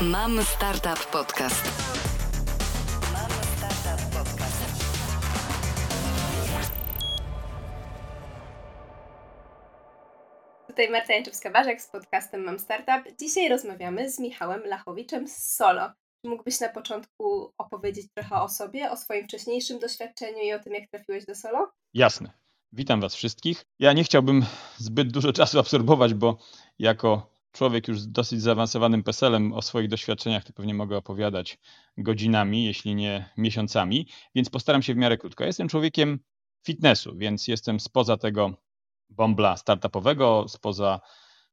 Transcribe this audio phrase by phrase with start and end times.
[0.00, 1.64] Mam Startup Podcast.
[3.12, 4.62] Mam Startup Podcast.
[10.66, 13.16] Tutaj Marta Janczewska-Barzek z podcastem Mam Startup.
[13.20, 15.92] Dzisiaj rozmawiamy z Michałem Lachowiczem z Solo.
[16.22, 20.74] Czy mógłbyś na początku opowiedzieć trochę o sobie, o swoim wcześniejszym doświadczeniu i o tym,
[20.74, 21.70] jak trafiłeś do Solo?
[21.94, 22.30] Jasne.
[22.72, 23.64] Witam Was wszystkich.
[23.78, 24.44] Ja nie chciałbym
[24.76, 26.38] zbyt dużo czasu absorbować, bo
[26.78, 31.58] jako człowiek już z dosyć zaawansowanym PESEL-em o swoich doświadczeniach to pewnie mogę opowiadać
[31.96, 35.44] godzinami, jeśli nie miesiącami, więc postaram się w miarę krótko.
[35.44, 36.18] Jestem człowiekiem
[36.66, 38.52] fitnessu, więc jestem spoza tego
[39.10, 41.00] bombla startupowego, spoza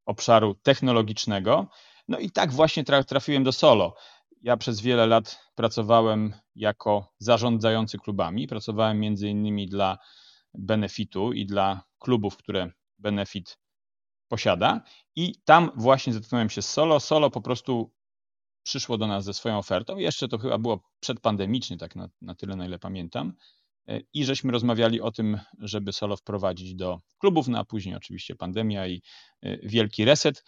[0.04, 1.66] obszaru technologicznego.
[2.08, 3.94] No i tak właśnie trafiłem do solo.
[4.42, 8.48] Ja przez wiele lat pracowałem jako zarządzający klubami.
[8.48, 9.98] Pracowałem między innymi dla
[10.54, 13.58] Benefitu i dla klubów, które Benefit
[14.28, 14.80] posiada.
[15.16, 17.00] I tam właśnie zetknąłem się z Solo.
[17.00, 17.92] Solo po prostu
[18.62, 19.96] przyszło do nas ze swoją ofertą.
[19.96, 23.32] Jeszcze to chyba było przedpandemicznie, tak na, na tyle, na ile pamiętam.
[24.14, 28.86] I żeśmy rozmawiali o tym, żeby Solo wprowadzić do klubów, no a później oczywiście pandemia
[28.86, 29.02] i
[29.62, 30.44] wielki reset.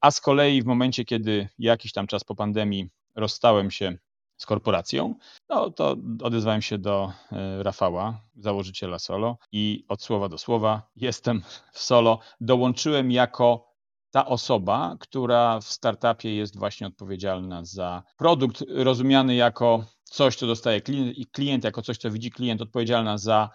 [0.00, 3.98] A z kolei w momencie, kiedy jakiś tam czas po pandemii rozstałem się
[4.38, 5.14] z korporacją,
[5.48, 7.12] no to odezwałem się do
[7.58, 12.18] Rafała, założyciela Solo i od słowa do słowa jestem w Solo.
[12.40, 13.68] Dołączyłem jako
[14.10, 20.80] ta osoba, która w startupie jest właśnie odpowiedzialna za produkt rozumiany jako coś, co dostaje
[20.80, 23.50] klient i klient jako coś, co widzi klient, odpowiedzialna za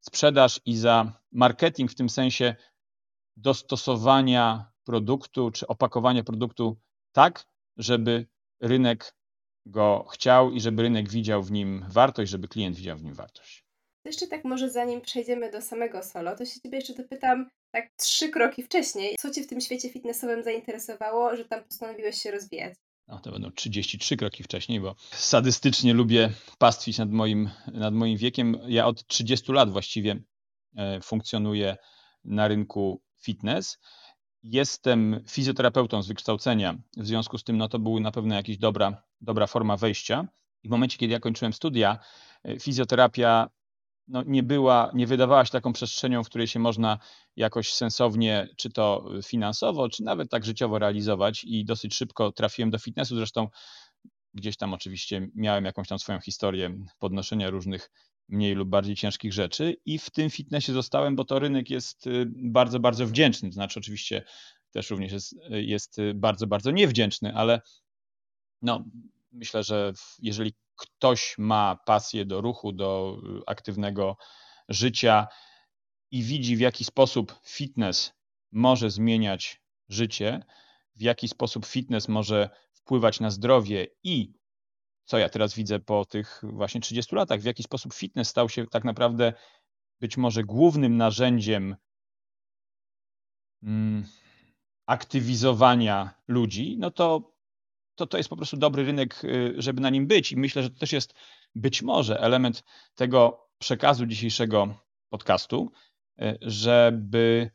[0.00, 2.56] sprzedaż i za marketing w tym sensie
[3.36, 6.76] dostosowania produktu czy opakowania produktu
[7.12, 8.26] tak, żeby
[8.60, 9.16] rynek
[9.66, 13.64] go chciał i żeby rynek widział w nim wartość, żeby klient widział w nim wartość.
[14.04, 18.28] Jeszcze tak może zanim przejdziemy do samego solo, to się ciebie jeszcze dopytam tak trzy
[18.28, 19.16] kroki wcześniej.
[19.20, 22.74] Co cię w tym świecie fitnessowym zainteresowało, że tam postanowiłeś się rozwijać?
[23.08, 28.58] No, to będą 33 kroki wcześniej, bo sadystycznie lubię pastwić nad moim, nad moim wiekiem.
[28.68, 30.22] Ja od 30 lat właściwie
[31.02, 31.76] funkcjonuję
[32.24, 33.78] na rynku fitness.
[34.50, 39.02] Jestem fizjoterapeutą z wykształcenia, w związku z tym no to była na pewno jakaś dobra,
[39.20, 40.28] dobra forma wejścia.
[40.62, 41.98] I w momencie, kiedy ja kończyłem studia,
[42.60, 43.50] fizjoterapia
[44.08, 46.98] no, nie była, nie wydawała się taką przestrzenią, w której się można
[47.36, 52.78] jakoś sensownie, czy to finansowo, czy nawet tak życiowo realizować i dosyć szybko trafiłem do
[52.78, 53.48] fitnessu, zresztą
[54.34, 57.90] gdzieś tam oczywiście miałem jakąś tam swoją historię podnoszenia różnych
[58.28, 62.80] mniej lub bardziej ciężkich rzeczy i w tym fitnessie zostałem, bo to rynek jest bardzo,
[62.80, 64.24] bardzo wdzięczny, to znaczy oczywiście
[64.70, 67.60] też również jest, jest bardzo, bardzo niewdzięczny, ale
[68.62, 68.84] no,
[69.32, 74.16] myślę, że jeżeli ktoś ma pasję do ruchu, do aktywnego
[74.68, 75.26] życia
[76.10, 78.12] i widzi, w jaki sposób fitness
[78.52, 80.44] może zmieniać życie,
[80.96, 84.32] w jaki sposób fitness może wpływać na zdrowie i
[85.06, 88.66] co ja teraz widzę po tych właśnie 30 latach, w jaki sposób fitness stał się
[88.66, 89.32] tak naprawdę
[90.00, 91.76] być może głównym narzędziem
[94.86, 97.36] aktywizowania ludzi, no to
[97.94, 99.22] to, to jest po prostu dobry rynek,
[99.56, 100.32] żeby na nim być.
[100.32, 101.14] I myślę, że to też jest
[101.54, 104.74] być może element tego przekazu dzisiejszego
[105.08, 105.72] podcastu,
[106.40, 107.50] żeby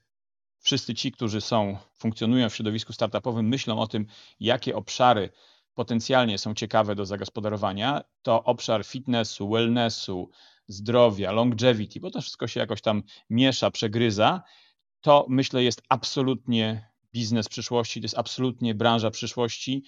[0.59, 4.05] wszyscy ci, którzy są, funkcjonują w środowisku startupowym, myślą o tym,
[4.39, 5.29] jakie obszary
[5.73, 10.29] potencjalnie są ciekawe do zagospodarowania, to obszar fitnessu, wellnessu,
[10.67, 14.41] zdrowia, longevity, bo to wszystko się jakoś tam miesza, przegryza,
[15.01, 19.83] to myślę jest absolutnie biznes przyszłości, to jest absolutnie branża przyszłości,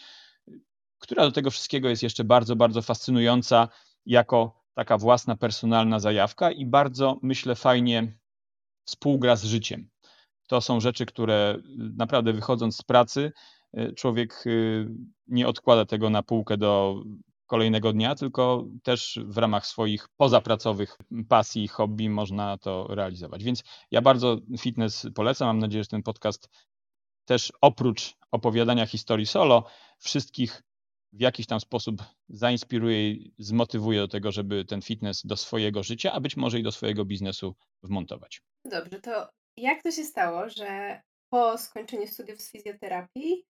[0.99, 3.67] która do tego wszystkiego jest jeszcze bardzo, bardzo fascynująca
[4.05, 8.17] jako taka własna, personalna zajawka i bardzo, myślę, fajnie
[8.85, 9.89] współgra z życiem.
[10.47, 13.31] To są rzeczy, które naprawdę wychodząc z pracy,
[13.95, 14.43] człowiek
[15.27, 17.03] nie odkłada tego na półkę do
[17.45, 20.97] kolejnego dnia, tylko też w ramach swoich pozapracowych
[21.29, 23.43] pasji, hobby można to realizować.
[23.43, 25.47] Więc ja bardzo fitness polecam.
[25.47, 26.49] Mam nadzieję, że ten podcast
[27.25, 29.63] też oprócz opowiadania historii solo,
[29.99, 30.61] wszystkich
[31.13, 36.11] w jakiś tam sposób zainspiruje i zmotywuje do tego, żeby ten fitness do swojego życia,
[36.11, 38.41] a być może i do swojego biznesu wmontować.
[38.65, 43.45] Dobrze, to jak to się stało, że po skończeniu studiów z fizjoterapii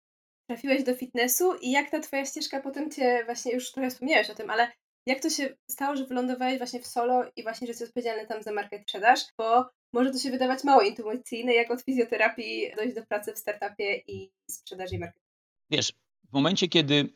[0.48, 4.34] trafiłeś do fitnessu i jak ta twoja ścieżka potem cię, właśnie już trochę wspomniałeś o
[4.34, 4.72] tym, ale
[5.06, 8.42] jak to się stało, że wylądowałeś właśnie w solo i właśnie, że jesteś odpowiedzialny tam
[8.42, 13.06] za markę sprzedaż, bo może to się wydawać mało intuicyjne, jak od fizjoterapii dojść do
[13.06, 15.28] pracy w startupie i sprzedaży i marketingu.
[15.70, 15.92] Wiesz,
[16.30, 17.12] w momencie, kiedy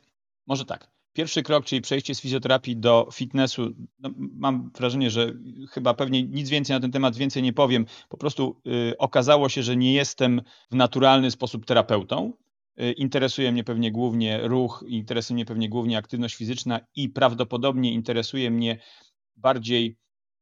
[0.46, 0.93] może tak.
[1.12, 5.32] Pierwszy krok, czyli przejście z fizjoterapii do fitnessu, no, mam wrażenie, że
[5.70, 7.87] chyba pewnie nic więcej na ten temat więcej nie powiem.
[8.08, 12.32] Po prostu y, okazało się, że nie jestem w naturalny sposób terapeutą.
[12.80, 18.50] Y, interesuje mnie pewnie głównie ruch, interesuje mnie pewnie głównie aktywność fizyczna i prawdopodobnie interesuje
[18.50, 18.78] mnie
[19.36, 19.96] bardziej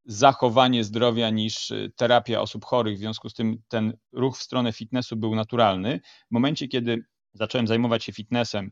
[0.05, 2.97] zachowanie zdrowia niż y, terapia osób chorych.
[2.97, 6.00] W związku z tym ten ruch w stronę fitnessu był naturalny.
[6.29, 8.71] W momencie, kiedy zacząłem zajmować się fitnessem,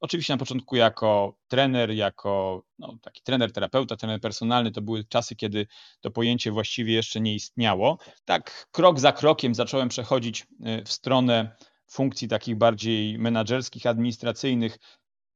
[0.00, 5.36] oczywiście na początku jako trener, jako no, taki trener, terapeuta, trener personalny, to były czasy,
[5.36, 5.66] kiedy
[6.00, 7.98] to pojęcie właściwie jeszcze nie istniało.
[8.24, 11.56] Tak krok za krokiem zacząłem przechodzić y, w stronę
[11.86, 14.78] funkcji takich bardziej menedżerskich, administracyjnych.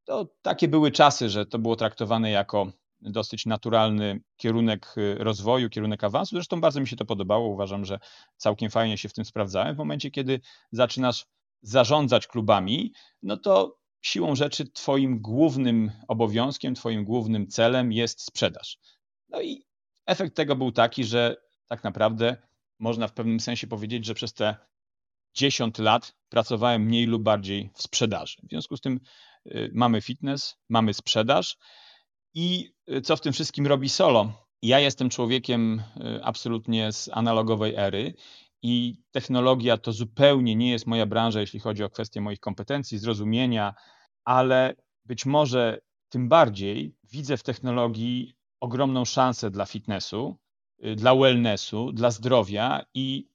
[0.04, 6.04] To takie były czasy, że to było traktowane jako dosyć naturalny kierunek y, rozwoju, kierunek
[6.04, 6.36] awansu.
[6.36, 7.48] Zresztą bardzo mi się to podobało.
[7.48, 7.98] Uważam, że
[8.36, 9.74] całkiem fajnie się w tym sprawdzałem.
[9.74, 10.40] W momencie, kiedy
[10.72, 11.26] zaczynasz
[11.62, 12.92] zarządzać klubami,
[13.22, 18.78] no to siłą rzeczy Twoim głównym obowiązkiem, Twoim głównym celem jest sprzedaż.
[19.28, 19.64] No i
[20.06, 21.36] efekt tego był taki, że
[21.68, 22.36] tak naprawdę
[22.78, 24.56] można w pewnym sensie powiedzieć, że przez te
[25.34, 28.36] 10 lat pracowałem mniej lub bardziej w sprzedaży.
[28.42, 29.00] W związku z tym
[29.46, 31.56] y, mamy fitness, mamy sprzedaż
[32.34, 34.32] i y, co w tym wszystkim robi solo?
[34.62, 38.14] Ja jestem człowiekiem y, absolutnie z analogowej ery
[38.62, 43.74] i technologia to zupełnie nie jest moja branża, jeśli chodzi o kwestie moich kompetencji, zrozumienia,
[44.24, 44.74] ale
[45.04, 50.38] być może tym bardziej widzę w technologii ogromną szansę dla fitnessu,
[50.96, 53.29] dla wellnessu, dla zdrowia i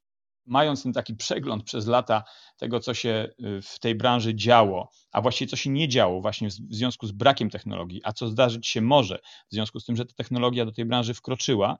[0.45, 2.23] mając ten taki przegląd przez lata
[2.57, 6.49] tego, co się y, w tej branży działo, a właściwie co się nie działo właśnie
[6.49, 9.19] w związku z brakiem technologii, a co zdarzyć się może
[9.51, 11.77] w związku z tym, że ta technologia do tej branży wkroczyła,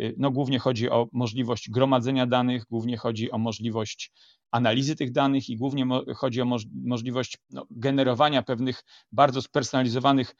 [0.00, 4.12] y, no głównie chodzi o możliwość gromadzenia danych, głównie chodzi o możliwość
[4.50, 5.86] analizy tych danych i głównie
[6.16, 10.34] chodzi o moż możliwość no, generowania pewnych bardzo spersonalizowanych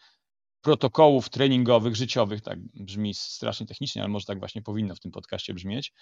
[0.60, 5.54] protokołów treningowych, życiowych, tak brzmi strasznie technicznie, ale może tak właśnie powinno w tym podcaście
[5.54, 5.92] brzmieć.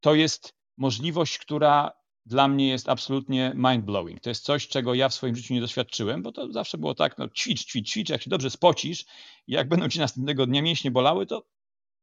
[0.00, 1.92] To jest możliwość, która
[2.26, 4.20] dla mnie jest absolutnie mind-blowing.
[4.20, 7.18] To jest coś, czego ja w swoim życiu nie doświadczyłem, bo to zawsze było tak,
[7.18, 9.04] no ćwicz, ćwicz, ćwicz, jak się dobrze spocisz
[9.48, 11.46] jak będą ci następnego dnia mięśnie bolały, to,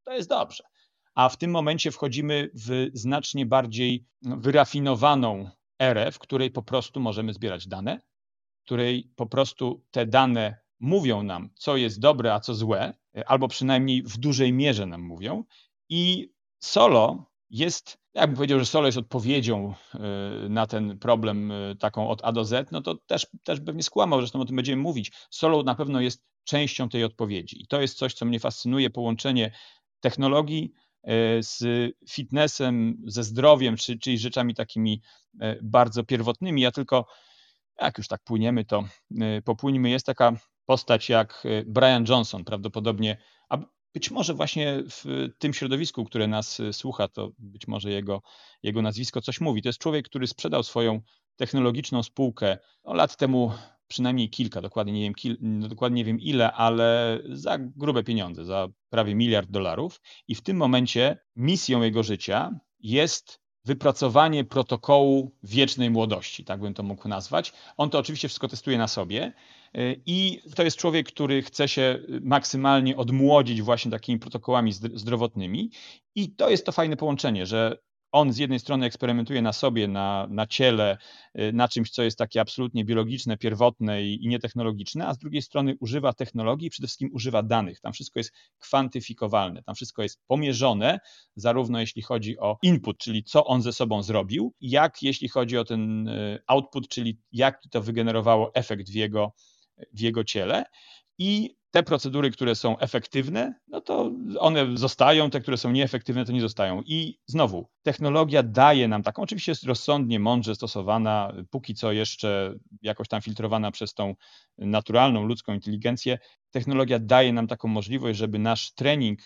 [0.04, 0.64] to jest dobrze.
[1.16, 7.00] A w tym momencie wchodzimy w znacznie bardziej no, wyrafinowaną erę, w której po prostu
[7.00, 8.02] możemy zbierać dane,
[8.62, 12.94] w której po prostu te dane mówią nam, co jest dobre, a co złe,
[13.26, 15.44] albo przynajmniej w dużej mierze nam mówią.
[15.90, 19.74] I solo jest, jakbym powiedział, że solo jest odpowiedzią
[20.46, 23.84] y, na ten problem y, taką od A do Z, no to też, też pewnie
[23.84, 25.12] skłamał, zresztą o tym będziemy mówić.
[25.30, 29.52] Solo na pewno jest częścią tej odpowiedzi i to jest coś, co mnie fascynuje, połączenie
[30.00, 30.74] technologii
[31.04, 31.10] y,
[31.40, 31.64] z
[32.10, 35.02] fitnessem, ze zdrowiem, czy, czyli rzeczami takimi
[35.62, 36.62] bardzo pierwotnymi.
[36.62, 37.06] Ja tylko,
[37.82, 38.84] jak już tak płyniemy, to
[39.46, 39.90] popłyniemy.
[39.90, 40.34] Jest taka
[40.66, 43.18] postać jak Brian Johnson, prawdopodobnie,
[43.94, 48.22] być może właśnie w tym środowisku, które nas y, słucha, to być może jego,
[48.64, 49.62] jego nazwisko coś mówi.
[49.62, 51.02] To jest człowiek, który sprzedał swoją
[51.36, 53.52] technologiczną spółkę no, lat temu
[53.88, 58.46] przynajmniej kilka, dokładnie nie, wiem, kil, no, dokładnie nie wiem ile, ale za grube pieniądze,
[58.46, 60.02] za prawie miliard dolarów.
[60.28, 66.84] I w tym momencie misją jego życia jest wypracowanie protokołu wiecznej młodości, tak bym to
[66.84, 67.54] mógł nazwać.
[67.78, 69.34] On to oczywiście wszystko testuje na sobie
[69.78, 75.72] y, i to jest człowiek, który chce się maksymalnie odmłodzić właśnie takimi protokołami zdrowotnymi
[76.16, 77.78] i to jest to fajne połączenie, że
[78.12, 80.98] on z jednej strony eksperymentuje na sobie, na, na ciele,
[81.40, 85.42] y, na czymś, co jest takie absolutnie biologiczne, pierwotne i, i nietechnologiczne, a z drugiej
[85.42, 87.80] strony używa technologii przede wszystkim używa danych.
[87.80, 91.00] Tam wszystko jest kwantyfikowalne, tam wszystko jest pomierzone,
[91.36, 95.66] zarówno jeśli chodzi o input, czyli co on ze sobą zrobił, jak jeśli chodzi o
[95.66, 99.34] ten y, output, czyli jaki to wygenerowało efekt w jego,
[99.94, 100.64] w jego ciele.
[101.18, 106.32] I te procedury, które są efektywne, no to one zostają, te, które są nieefektywne, to
[106.32, 106.82] nie zostają.
[106.86, 113.08] I znowu, technologia daje nam taką, oczywiście jest rozsądnie, mądrze stosowana, póki co jeszcze jakoś
[113.08, 114.16] tam filtrowana przez tą
[114.58, 116.18] naturalną ludzką inteligencję.
[116.52, 119.20] Technologia daje nam taką możliwość, żeby nasz trening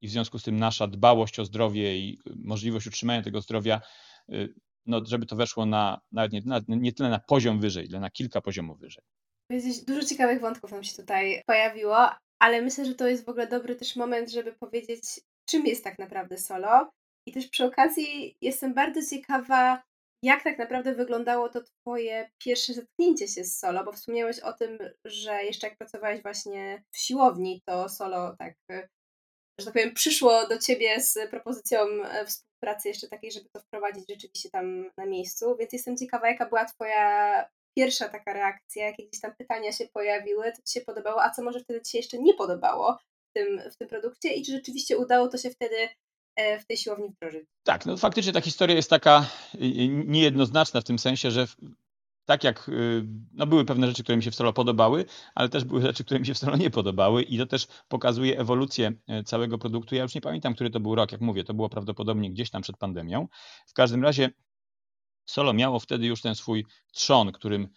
[0.00, 3.80] i w związku z tym nasza dbałość o zdrowie i możliwość utrzymania tego zdrowia,
[4.32, 4.54] y,
[4.86, 8.10] no, żeby to weszło na, nawet nie, na, nie tyle na poziom wyżej, ile na
[8.10, 9.04] kilka poziomów wyżej.
[9.86, 13.76] Dużo ciekawych wątków nam się tutaj pojawiło, ale myślę, że to jest w ogóle dobry
[13.76, 15.02] też moment, żeby powiedzieć,
[15.48, 16.90] czym jest tak naprawdę solo.
[17.28, 19.82] I też przy okazji jestem bardzo ciekawa,
[20.22, 24.78] jak tak naprawdę wyglądało to Twoje pierwsze zetknięcie się z solo, bo wspomniałeś o tym,
[25.04, 28.54] że jeszcze jak pracowałeś właśnie w siłowni, to solo tak,
[29.60, 34.04] że tak powiem, przyszło do Ciebie z propozycją e, współpracy jeszcze takiej, żeby to wprowadzić
[34.10, 37.44] rzeczywiście tam na miejscu, więc jestem ciekawa, jaka była Twoja
[37.76, 41.42] pierwsza taka reakcja, jakie gdzieś tam pytania się pojawiły, co Ci się podobało, a co
[41.42, 42.98] może wtedy Ci się jeszcze nie podobało
[43.30, 45.88] w tym, w tym produkcie i czy rzeczywiście udało to się wtedy
[46.36, 47.44] e, w tej siłowni wdrożyć.
[47.62, 49.26] Tak, no faktycznie ta historia jest taka
[50.06, 51.46] niejednoznaczna w tym sensie, że
[52.24, 55.04] tak jak y, no były pewne rzeczy, które mi się w solo podobały,
[55.34, 58.38] ale też były rzeczy, które mi się w solo nie podobały i to też pokazuje
[58.38, 59.94] ewolucję e, całego produktu.
[59.94, 62.62] Ja już nie pamiętam, który to był rok, jak mówię, to było prawdopodobnie gdzieś tam
[62.62, 63.28] przed pandemią.
[63.66, 64.30] W każdym razie
[65.24, 67.68] solo miało wtedy już ten swój trzon, którym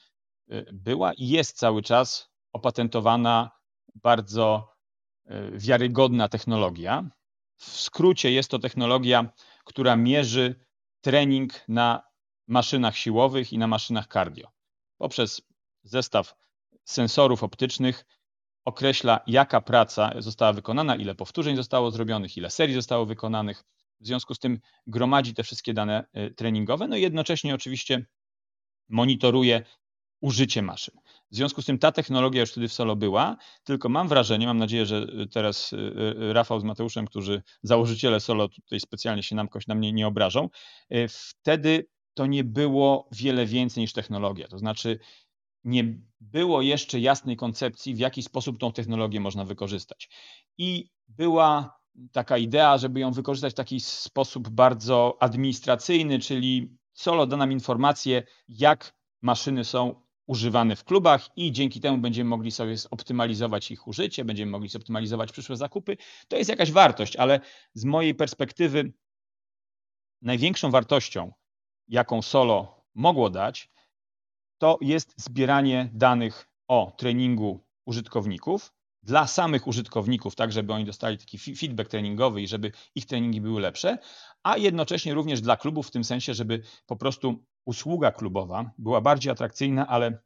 [0.50, 3.52] e, była i jest cały czas opatentowana
[3.96, 4.74] bardzo
[5.26, 7.10] e, wiarygodna technologia.
[7.58, 9.30] W skrócie jest to technologia,
[9.66, 10.66] która mierzy
[11.02, 12.04] trening na
[12.48, 14.52] maszynach siłowych i na maszynach cardio.
[14.98, 15.42] Poprzez
[15.84, 16.36] zestaw
[16.84, 18.06] sensorów optycznych
[18.66, 23.64] określa, jaka praca została wykonana, ile powtórzeń zostało zrobionych, ile serii zostało wykonanych.
[24.00, 28.06] W związku z tym gromadzi te wszystkie dane y, treningowe, no i jednocześnie oczywiście
[28.90, 29.64] monitoruje
[30.22, 30.96] użycie maszyn.
[31.32, 34.58] W związku z tym ta technologia już wtedy w solo była, tylko mam wrażenie, mam
[34.58, 39.48] nadzieję, że teraz y, y, Rafał z Mateuszem, którzy założyciele solo tutaj specjalnie się nam,
[39.68, 40.50] na mnie nie obrażą,
[41.10, 44.48] wtedy to nie było wiele więcej niż technologia.
[44.48, 45.00] To znaczy,
[45.64, 50.10] nie było jeszcze jasnej koncepcji, w jaki sposób tą technologię można wykorzystać.
[50.58, 51.80] I była
[52.12, 58.24] taka idea, żeby ją wykorzystać w taki sposób bardzo administracyjny, czyli solo da nam informację,
[58.48, 64.26] jak maszyny są używane w klubach i dzięki temu będziemy mogli sobie zoptymalizować ich użycie,
[64.26, 65.98] będziemy mogli zoptymalizować przyszłe zakupy.
[66.28, 67.40] To jest jakaś wartość, ale
[67.74, 68.94] z mojej perspektywy
[70.22, 71.32] największą wartością
[71.88, 73.72] jaką solo mogło dać,
[74.58, 78.74] to jest zbieranie danych o treningu użytkowników
[79.08, 83.62] dla samych użytkowników, tak żeby oni dostali taki feedback treningowy i żeby ich treningi były
[83.62, 83.98] lepsze,
[84.44, 89.32] a jednocześnie również dla klubów w tym sensie, żeby po prostu usługa klubowa była bardziej
[89.32, 90.20] atrakcyjna, ale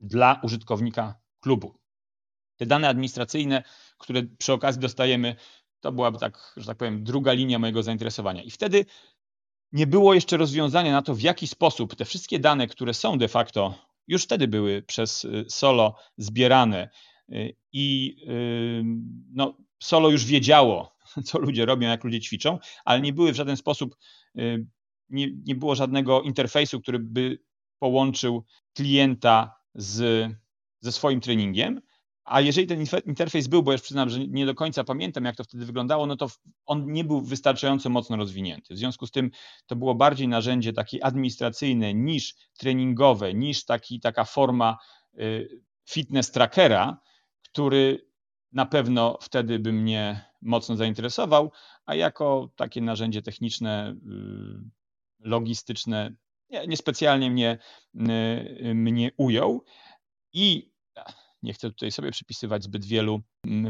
[0.00, 1.78] dla użytkownika klubu.
[2.56, 3.62] Te dane administracyjne,
[3.98, 5.36] które przy okazji dostajemy,
[5.80, 8.42] to byłaby tak, że tak powiem, druga linia mojego zainteresowania.
[8.42, 8.84] I wtedy
[9.72, 13.28] nie było jeszcze rozwiązania na to, w jaki sposób te wszystkie dane, które są de
[13.28, 13.74] facto,
[14.08, 16.90] już wtedy były przez y, Solo zbierane
[17.72, 18.82] i y,
[19.32, 23.56] no, Solo już wiedziało, co ludzie robią, jak ludzie ćwiczą, ale nie były w żaden
[23.56, 23.96] sposób,
[25.10, 27.38] nie, nie było żadnego interfejsu, który by
[27.78, 30.30] połączył klienta z,
[30.80, 31.80] ze swoim treningiem.
[32.24, 35.44] A jeżeli ten interfejs był, bo już przyznam, że nie do końca pamiętam, jak to
[35.44, 36.26] wtedy wyglądało, no to
[36.64, 38.74] on nie był wystarczająco mocno rozwinięty.
[38.74, 39.30] W związku z tym
[39.66, 44.78] to było bardziej narzędzie takie administracyjne niż treningowe, niż taki, taka forma
[45.18, 47.00] y, fitness trackera,
[47.56, 48.06] który
[48.52, 51.52] na pewno wtedy by mnie mocno zainteresował,
[51.86, 56.14] a jako takie narzędzie techniczne, y, logistyczne
[56.68, 57.58] niespecjalnie mnie,
[57.94, 59.64] y, mnie ujął.
[60.32, 60.72] I
[61.42, 63.20] nie chcę tutaj sobie przypisywać zbyt wielu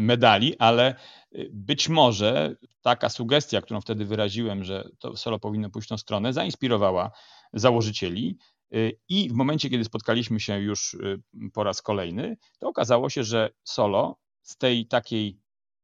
[0.00, 0.94] medali, ale
[1.34, 5.98] y, być może taka sugestia, którą wtedy wyraziłem, że to solo powinno pójść w tą
[5.98, 7.10] stronę, zainspirowała
[7.52, 8.38] założycieli.
[8.74, 13.24] Y, I w momencie, kiedy spotkaliśmy się już y, po raz kolejny, to okazało się,
[13.24, 15.40] że solo z tej takiej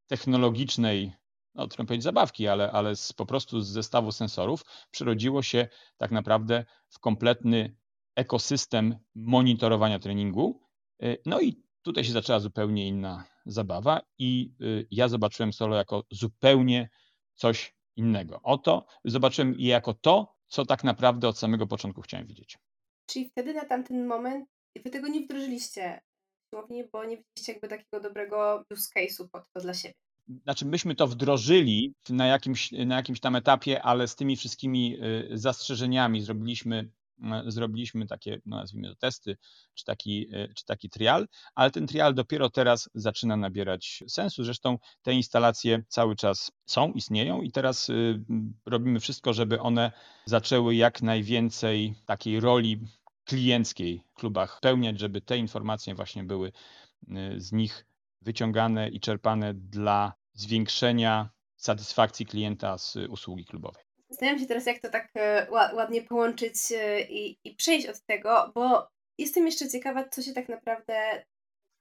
[0.06, 1.12] technologicznej,
[1.54, 6.10] no trudno powiedzieć zabawki, ale, ale z, po prostu z zestawu sensorów przerodziło się tak
[6.10, 7.76] naprawdę w kompletny
[8.16, 10.62] ekosystem monitorowania treningu.
[11.26, 16.90] No i Tutaj się zaczęła zupełnie inna zabawa i y, ja zobaczyłem solo jako zupełnie
[17.34, 18.40] coś innego.
[18.42, 22.58] Oto zobaczyłem je jako to, co tak naprawdę od samego początku chciałem widzieć.
[23.12, 24.48] Czyli wtedy na tamten moment
[24.84, 26.00] wy tego nie wdrożyliście
[26.50, 29.94] siłowni, bo nie widzieliście jakby takiego dobrego use case'u pod to dla siebie.
[30.42, 34.96] Znaczy, myśmy to wdrożyli na jakimś, na jakimś tam etapie, ale z tymi wszystkimi
[35.32, 36.90] y, zastrzeżeniami zrobiliśmy
[37.46, 39.36] zrobiliśmy takie, no nazwijmy to testy,
[39.74, 44.44] czy taki, e, czy taki trial, ale ten trial dopiero teraz zaczyna nabierać sensu.
[44.44, 47.90] Zresztą te instalacje cały czas są, istnieją i teraz
[48.66, 49.92] robimy wszystko, żeby one
[50.26, 52.80] zaczęły jak najwięcej takiej roli
[53.24, 57.86] klienckiej w klubach pełniać, żeby te informacje właśnie były y, z nich
[58.20, 63.84] wyciągane i czerpane dla zwiększenia satysfakcji klienta z usługi klubowej.
[64.08, 68.52] Zastanawiam się teraz, jak to tak e, ładnie połączyć e, i, i przejść od tego,
[68.54, 68.88] bo
[69.18, 71.24] jestem jeszcze ciekawa, co się tak naprawdę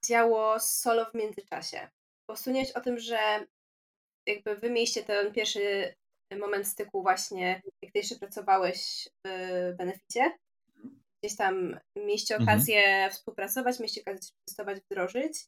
[0.06, 1.88] działo z solo w międzyczasie.
[2.34, 3.46] Wspomniałeś o tym, że
[4.26, 5.94] jakby wy mieliście ten pierwszy
[6.40, 10.38] moment styku właśnie, jak ty jeszcze pracowałeś w Beneficie.
[11.22, 12.58] Gdzieś tam mieliście mhm.
[12.58, 13.10] okazję mhm.
[13.10, 15.46] współpracować, mieliście okazję testować, wdrożyć.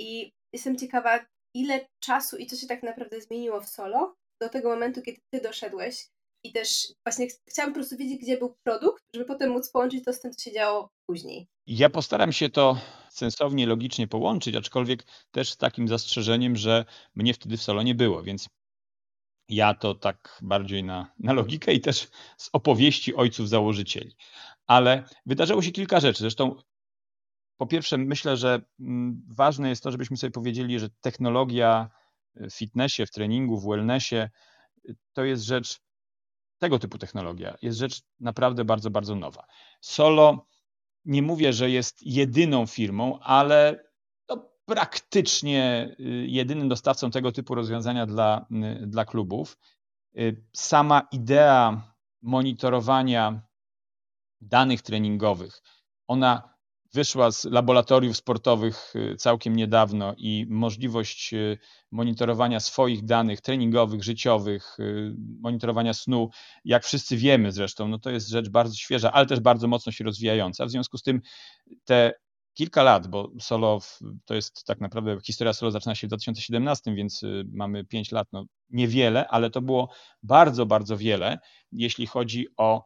[0.00, 4.68] I jestem ciekawa, ile czasu i co się tak naprawdę zmieniło w solo do tego
[4.68, 6.08] momentu, kiedy ty doszedłeś
[6.44, 10.12] i też właśnie chciałam po prostu wiedzieć, gdzie był produkt, żeby potem móc połączyć to
[10.12, 11.48] z tym, co się działo później.
[11.66, 16.84] Ja postaram się to sensownie, logicznie połączyć, aczkolwiek też z takim zastrzeżeniem, że
[17.14, 18.48] mnie wtedy w solo nie było, więc
[19.48, 24.16] ja to tak bardziej na, na logikę i też z opowieści ojców założycieli.
[24.70, 26.20] Ale wydarzyło się kilka rzeczy.
[26.20, 26.54] Zresztą
[27.56, 31.90] po pierwsze, myślę, że mm, ważne jest to, żebyśmy sobie powiedzieli, że technologia
[32.34, 34.28] w fitnessie, w treningu, w wellnessie
[35.12, 35.80] to jest rzecz,
[36.58, 39.46] tego typu technologia jest rzecz naprawdę bardzo, bardzo nowa.
[39.80, 40.46] Solo
[41.04, 43.84] nie mówię, że jest jedyną firmą, ale
[44.28, 48.46] no, praktycznie y, jedynym dostawcą tego typu rozwiązania dla,
[48.82, 49.58] y, dla klubów.
[50.18, 51.82] Y, sama idea
[52.22, 53.49] monitorowania
[54.40, 55.62] danych treningowych,
[56.08, 56.50] ona
[56.94, 61.58] wyszła z laboratoriów sportowych y, całkiem niedawno i możliwość y,
[61.90, 66.30] monitorowania swoich danych treningowych, życiowych, y, monitorowania snu,
[66.64, 70.04] jak wszyscy wiemy zresztą, no to jest rzecz bardzo świeża, ale też bardzo mocno się
[70.04, 70.66] rozwijająca.
[70.66, 71.20] W związku z tym
[71.84, 72.12] te
[72.54, 73.78] kilka lat, bo solo
[74.24, 78.44] to jest tak naprawdę historia solo zaczyna się w 2017, więc mamy 5 lat, no
[78.70, 79.90] niewiele, ale to było
[80.22, 81.38] bardzo, bardzo wiele,
[81.72, 82.84] jeśli chodzi o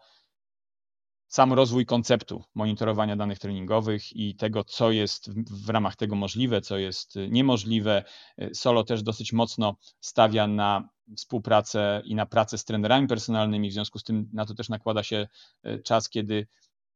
[1.34, 6.78] sam rozwój konceptu monitorowania danych treningowych i tego, co jest w, ramach tego możliwe, co
[6.78, 8.04] jest niemożliwe.
[8.52, 13.98] Solo też dosyć mocno stawia na współpracę i na pracę z trenerami personalnymi, w związku
[13.98, 15.28] z tym na to też nakłada się
[15.62, 16.46] e, czas, kiedy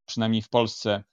[0.06, 1.04] przynajmniej w Polsce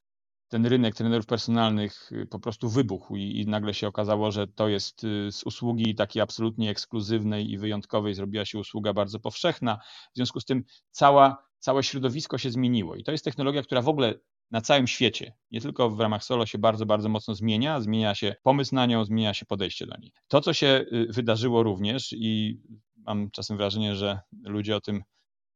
[0.48, 5.02] ten rynek trenerów personalnych po prostu wybuchł i, i, nagle się okazało, że to jest
[5.32, 9.78] z usługi takiej absolutnie ekskluzywnej i wyjątkowej zrobiła się usługa bardzo powszechna.
[10.14, 12.96] W związku z tym cała całe środowisko się zmieniło.
[12.96, 14.14] I to jest technologia, która w ogóle
[14.52, 17.82] na całym świecie, nie tylko w ramach solo, się bardzo, bardzo mocno zmienia.
[17.82, 20.12] Zmienia się pomysł na nią, zmienia się podejście do niej.
[20.28, 22.62] To, co się y, wydarzyło również, i
[22.96, 25.04] mam czasem wrażenie, że ludzie o tym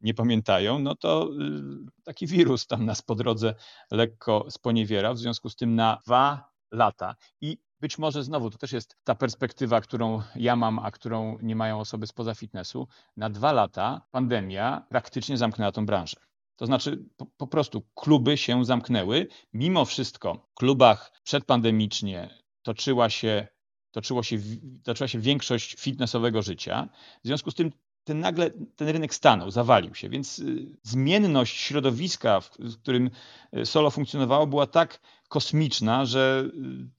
[0.02, 3.56] nie pamiętają, no to y, taki wirus tam nas po drodze
[3.92, 5.14] lekko sponiewiera.
[5.14, 9.16] W związku z tym na dwa lata i być może znowu to też jest ta
[9.16, 12.88] perspektywa, którą ja mam, a którą nie mają osoby spoza fitnessu.
[13.18, 16.18] Na dwa lata pandemia praktycznie zamknęła tą branżę.
[16.56, 19.28] To znaczy po, po, prostu kluby się zamknęły.
[19.54, 22.30] Mimo wszystko w klubach przedpandemicznie
[22.62, 23.48] toczyła się,
[23.92, 24.38] toczyło się,
[24.84, 26.90] toczyła się większość fitnessowego życia.
[27.24, 27.72] W związku z tym
[28.04, 32.50] ten nagle ten rynek stanął, zawalił się, więc y, zmienność środowiska, w,
[32.82, 33.10] którym
[33.58, 36.50] y, solo funkcjonowało, była tak kosmiczna, że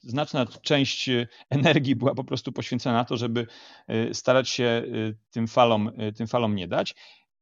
[0.05, 1.09] y, znaczna część
[1.49, 3.47] energii była po prostu poświęcona na to, żeby
[4.13, 4.83] starać się
[5.31, 6.95] tym falom, tym falom nie dać.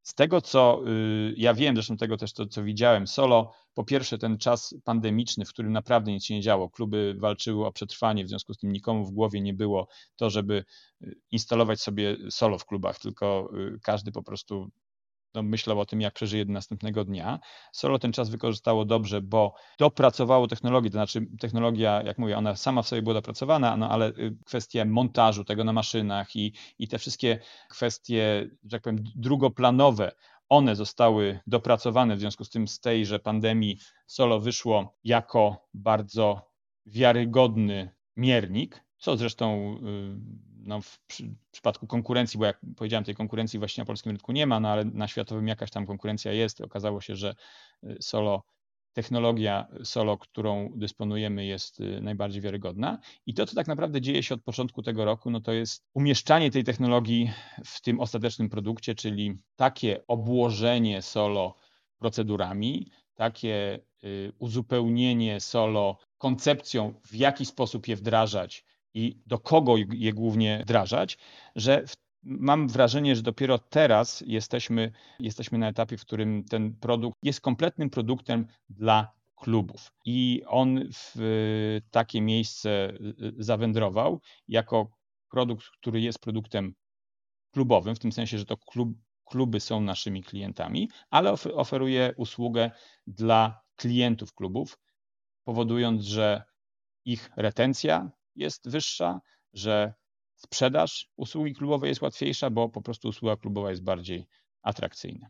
[0.10, 4.18] Z tego, co y, ja wiem, zresztą tego też, to, co widziałem, solo, po pierwsze
[4.18, 8.30] ten czas pandemiczny, w którym naprawdę nic się nie działo, kluby walczyły o przetrwanie, w
[8.30, 10.66] związku z tym nikomu w głowie nie było to, żeby
[11.02, 14.70] y, instalować sobie solo w klubach, tylko y, każdy po prostu
[15.34, 17.40] no, myślał o tym, jak przeżyje następnego dnia.
[17.72, 22.82] Solo ten czas wykorzystało dobrze, bo dopracowało technologię, to znaczy technologia, jak mówię, ona sama
[22.82, 26.98] w sobie była dopracowana, no, ale y, kwestie montażu tego na maszynach i, i te
[26.98, 27.40] wszystkie
[27.70, 30.12] kwestie, że tak powiem, drugoplanowe,
[30.50, 36.52] one zostały dopracowane, w związku z tym z tejże pandemii Solo wyszło jako bardzo
[36.86, 43.16] wiarygodny miernik, co zresztą y, no w, przy, w przypadku konkurencji, bo jak powiedziałem, tej
[43.16, 46.62] konkurencji właśnie na polskim rynku nie ma, no ale na światowym jakaś tam konkurencja jest.
[46.62, 47.36] Okazało się, że
[47.84, 48.44] y, solo,
[48.94, 53.00] technologia solo, którą dysponujemy, jest y, najbardziej wiarygodna.
[53.26, 56.52] I to, co tak naprawdę dzieje się od początku tego roku, no to jest umieszczanie
[56.52, 57.32] tej technologii
[57.66, 61.56] w tym ostatecznym produkcie, czyli takie obłożenie solo
[62.00, 70.14] procedurami, takie y, uzupełnienie solo koncepcją, w jaki sposób je wdrażać, i do kogo je
[70.14, 71.18] głównie wdrażać,
[71.56, 77.18] że w, mam wrażenie, że dopiero teraz jesteśmy, jesteśmy na etapie, w którym ten produkt
[77.24, 79.92] jest kompletnym produktem dla klubów.
[80.06, 84.90] I on w takie miejsce y, zawędrował jako
[85.32, 86.74] produkt, który jest produktem
[87.54, 88.90] klubowym, w tym sensie, że to klub,
[89.26, 92.72] kluby są naszymi klientami, ale oferuje usługę
[93.08, 94.80] dla klientów klubów,
[95.44, 96.44] powodując, że
[97.06, 99.22] ich retencja jest wyższa,
[99.54, 99.94] że
[100.36, 104.28] sprzedaż usługi klubowej jest łatwiejsza, bo po prostu usługa klubowa jest bardziej
[104.62, 105.28] atrakcyjna.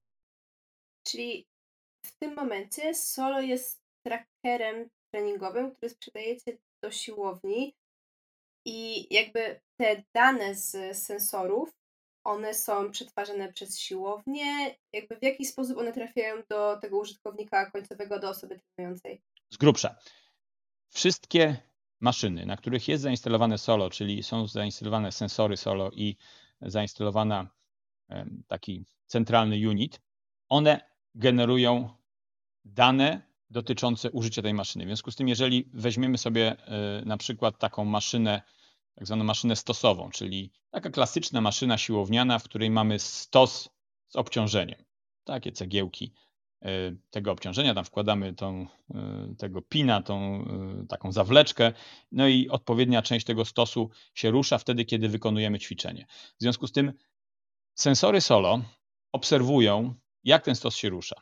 [1.03, 1.47] Czyli
[2.05, 7.75] w tym momencie Solo jest trackerem treningowym, który sprzedajecie do siłowni
[8.65, 11.69] i jakby te dane z sensorów,
[12.23, 18.19] one są przetwarzane przez siłownię, jakby w jaki sposób one trafiają do tego użytkownika końcowego,
[18.19, 19.21] do osoby trenującej?
[19.49, 19.95] Z grubsza.
[20.89, 21.68] Wszystkie
[21.99, 26.17] maszyny, na których jest zainstalowane Solo, czyli są zainstalowane sensory Solo i
[26.61, 27.47] zainstalowana
[28.47, 30.01] taki centralny unit,
[30.49, 30.81] one
[31.15, 31.89] generują
[32.65, 34.85] dane dotyczące użycia tej maszyny.
[34.85, 38.41] W związku z tym, jeżeli weźmiemy sobie e, na przykład taką maszynę,
[38.95, 43.69] tak zwaną maszynę stosową, czyli taka klasyczna maszyna siłowniana, w której mamy stos
[44.07, 44.83] z obciążeniem,
[45.23, 46.13] takie cegiełki
[47.09, 48.67] tego obciążenia, tam wkładamy tą,
[49.37, 50.45] tego pina, tą
[50.89, 51.73] taką zawleczkę,
[52.11, 56.05] no i odpowiednia część tego stosu się rusza wtedy, kiedy wykonujemy ćwiczenie.
[56.09, 56.93] W związku z tym
[57.75, 58.61] sensory solo
[59.11, 59.93] obserwują,
[60.23, 61.15] jak ten stos się rusza,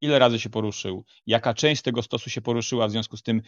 [0.00, 3.42] ile razy się poruszył, jaka część tego stosu się poruszyła, w związku z tym,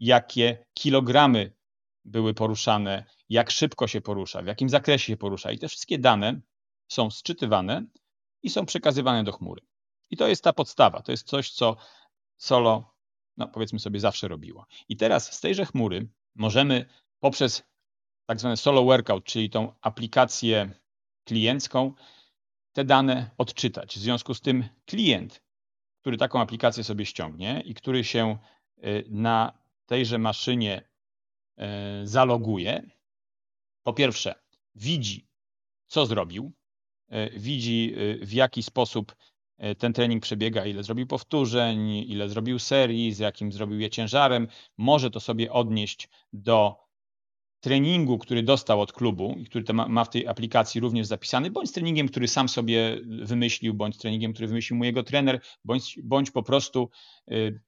[0.00, 1.52] jakie kilogramy
[2.04, 5.52] były poruszane, jak szybko się porusza, w jakim zakresie się porusza.
[5.52, 6.40] I te wszystkie dane
[6.88, 7.86] są sczytywane
[8.42, 9.62] i są przekazywane do chmury.
[10.10, 11.76] I to jest ta podstawa, to jest coś, co
[12.36, 12.94] solo,
[13.36, 14.66] no powiedzmy sobie, zawsze robiło.
[14.88, 16.86] I teraz z tejże chmury możemy
[17.20, 17.62] poprzez
[18.26, 20.70] tak zwany solo workout, czyli tą aplikację
[21.24, 21.94] kliencką,
[22.72, 23.96] te dane odczytać.
[23.96, 25.42] W związku z tym klient,
[26.00, 28.38] który taką aplikację sobie ściągnie i który się
[28.78, 30.88] y, na tejże maszynie
[31.58, 31.62] y,
[32.06, 32.90] zaloguje,
[33.82, 34.34] po pierwsze
[34.74, 35.28] widzi,
[35.86, 36.52] co zrobił,
[37.12, 39.16] y, widzi w jaki sposób
[39.78, 45.10] ten trening przebiega, ile zrobił powtórzeń, ile zrobił serii, z jakim zrobił je ciężarem, może
[45.10, 46.76] to sobie odnieść do
[47.60, 52.08] treningu, który dostał od klubu i który ma w tej aplikacji również zapisany, bądź treningiem,
[52.08, 56.90] który sam sobie wymyślił, bądź treningiem, który wymyślił mu jego trener, bądź, bądź po prostu
[57.32, 57.60] y,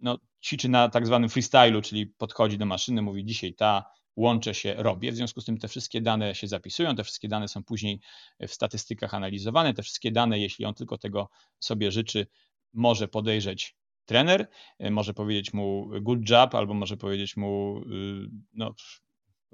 [0.00, 3.84] no, ćwiczy na tak zwanym freestylu, czyli podchodzi do maszyny, mówi dzisiaj ta,
[4.16, 5.12] łączę się, robię.
[5.12, 8.00] W związku z tym te wszystkie dane się zapisują, te wszystkie dane są później
[8.40, 11.28] w statystykach analizowane, te wszystkie dane, jeśli on tylko tego
[11.60, 12.26] sobie życzy,
[12.72, 14.48] może podejrzeć trener,
[14.90, 18.74] może powiedzieć mu good job, albo może powiedzieć mu y, no,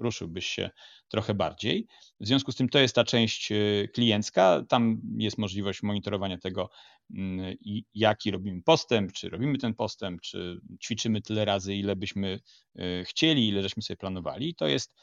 [0.01, 0.69] ruszyłbyś się
[1.07, 1.87] trochę bardziej.
[2.19, 4.63] W związku z tym to jest ta część e, kliencka.
[4.69, 6.69] Tam jest możliwość monitorowania tego,
[7.15, 7.55] mm,
[7.93, 12.39] jaki robimy postęp, czy robimy ten postęp, czy ćwiczymy tyle razy, ile byśmy
[12.75, 14.55] e, chcieli, ile żeśmy sobie planowali.
[14.55, 14.93] To jest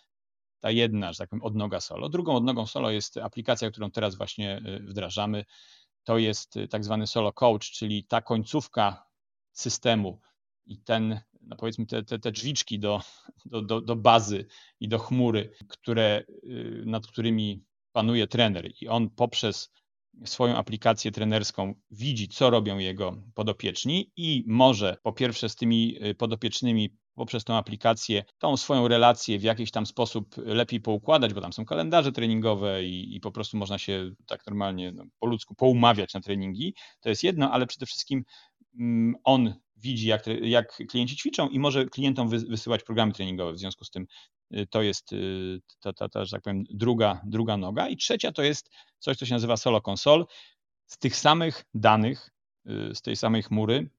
[0.60, 2.08] ta jedna, że tak powiem, odnoga solo.
[2.08, 5.44] Drugą odnogą solo jest aplikacja, którą teraz właśnie e, wdrażamy.
[6.04, 9.06] To jest tak zwany solo coach, czyli ta końcówka
[9.52, 10.20] systemu
[10.66, 13.00] i ten no powiedzmy te, te, te drzwiczki do,
[13.46, 14.46] do, do, do bazy
[14.80, 19.72] i do chmury, które, y, nad którymi panuje trener i on poprzez
[20.24, 26.14] swoją aplikację trenerską widzi, co robią jego podopieczni i może po pierwsze z tymi y,
[26.14, 31.52] podopiecznymi poprzez tą aplikację tą swoją relację w jakiś tam sposób lepiej poukładać, bo tam
[31.52, 36.14] są kalendarze treningowe i, i po prostu można się tak normalnie no, po ludzku poumawiać
[36.14, 36.74] na treningi.
[37.00, 38.24] To jest jedno, ale przede wszystkim
[38.80, 43.52] mm, on widzi, jak, jak klienci ćwiczą i może klientom wysyłać programy treningowe.
[43.52, 44.06] W związku z tym
[44.56, 47.88] y, to jest y, ta, ta, ta, że tak powiem, druga, druga noga.
[47.88, 50.24] I trzecia to jest coś, co się nazywa Solo Console.
[50.86, 52.30] Z tych samych danych,
[52.66, 53.90] y, z tej samej chmury,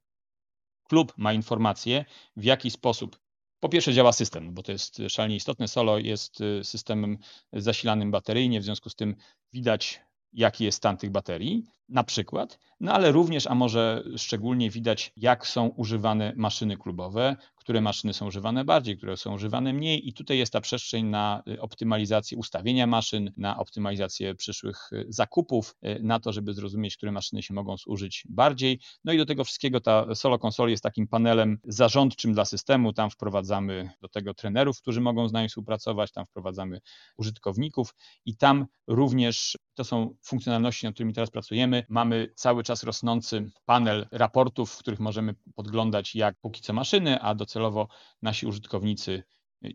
[0.84, 3.20] klub ma informacje, w jaki sposób
[3.60, 5.68] po pierwsze działa system, bo to jest szalenie istotne.
[5.68, 7.18] Solo jest systemem
[7.54, 9.16] zasilanym bateryjnie, w związku z tym
[9.54, 10.02] widać
[10.34, 15.48] jaki jest stan tych baterii, na przykład, no ale również, a może szczególnie widać, jak
[15.48, 17.36] są używane maszyny klubowe,
[17.70, 21.44] które maszyny są używane bardziej, które są używane mniej i tutaj jest ta przestrzeń na
[21.48, 27.12] y, optymalizację ustawienia maszyn, na optymalizację przyszłych y, zakupów, y, na to, żeby zrozumieć, które
[27.12, 28.80] maszyny się mogą zużyć bardziej.
[29.04, 33.10] No i do tego wszystkiego ta Solo Console jest takim panelem zarządczym dla systemu, tam
[33.10, 36.80] wprowadzamy do tego trenerów, którzy mogą z nami współpracować, tam wprowadzamy
[37.18, 41.86] użytkowników i tam również to są funkcjonalności, nad którymi teraz pracujemy.
[41.90, 47.36] Mamy cały czas rosnący panel raportów, w których możemy podglądać, jak póki co maszyny, a
[47.36, 47.88] docelowo
[48.22, 49.24] nasi użytkownicy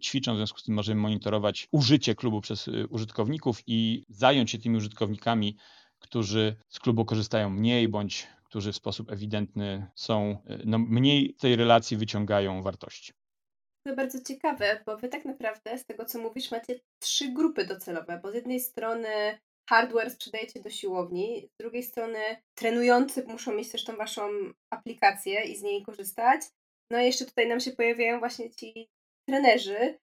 [0.02, 4.58] ćwiczą, w związku z tym możemy monitorować użycie klubu przez y, użytkowników i zająć się
[4.58, 5.56] tymi użytkownikami,
[5.98, 11.56] którzy z klubu korzystają mniej bądź którzy w sposób ewidentny są, y, no, mniej tej
[11.56, 13.12] relacji wyciągają wartości.
[13.86, 18.20] To bardzo ciekawe, bo wy tak naprawdę z tego co mówisz macie trzy grupy docelowe,
[18.22, 19.38] bo z jednej strony
[19.70, 22.18] hardware sprzedajecie do siłowni, z drugiej strony
[22.58, 24.22] trenujący muszą mieć też tą waszą
[24.70, 26.40] aplikację i z niej korzystać.
[26.90, 28.88] No i jeszcze tutaj nam się pojawiają właśnie ci
[29.28, 29.98] trenerzy,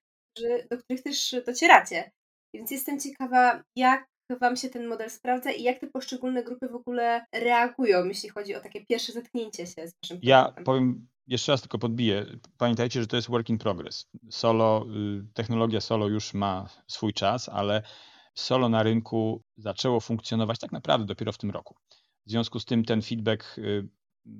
[0.70, 2.10] do których też docieracie.
[2.54, 4.06] Więc jestem ciekawa, jak
[4.40, 8.54] Wam się ten model sprawdza i jak te poszczególne grupy w ogóle reagują, jeśli chodzi
[8.54, 10.64] o takie pierwsze zetknięcie się z Waszym Ja produktem.
[10.64, 12.26] powiem jeszcze raz tylko podbiję.
[12.58, 14.06] Pamiętajcie, że to jest work in progress.
[14.30, 14.86] Solo,
[15.20, 17.82] y, technologia solo już ma swój czas, ale
[18.34, 21.76] solo na rynku zaczęło funkcjonować tak naprawdę dopiero w tym roku.
[22.26, 23.88] W związku z tym ten feedback y,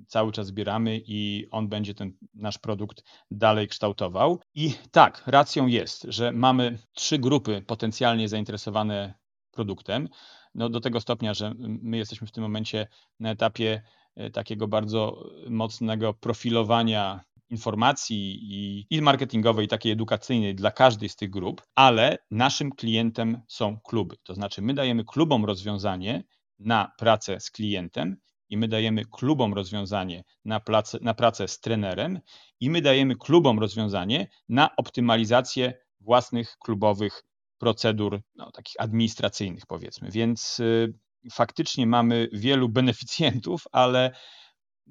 [0.07, 4.41] cały czas zbieramy i on będzie ten nasz produkt dalej kształtował.
[4.55, 9.15] I tak, racją jest, że mamy trzy grupy potencjalnie zainteresowane
[9.51, 10.09] produktem.
[10.55, 12.87] No do tego stopnia, że my jesteśmy w tym momencie
[13.21, 13.83] na etapie
[14.21, 21.17] y, takiego bardzo mocnego profilowania informacji i, i marketingowej, i takiej edukacyjnej dla każdej z
[21.17, 24.17] tych grup, ale naszym klientem są kluby.
[24.23, 26.25] To znaczy, my dajemy klubom rozwiązanie
[26.59, 28.17] na pracę z klientem
[28.49, 32.21] i my dajemy klubom rozwiązanie na, pracę, na pracę z trenerem
[32.61, 37.25] i my dajemy klubom rozwiązanie na optymalizację własnych klubowych
[37.59, 40.11] procedur, no, takich administracyjnych powiedzmy.
[40.11, 40.95] Więc y,
[41.33, 44.13] faktycznie mamy wielu beneficjentów, ale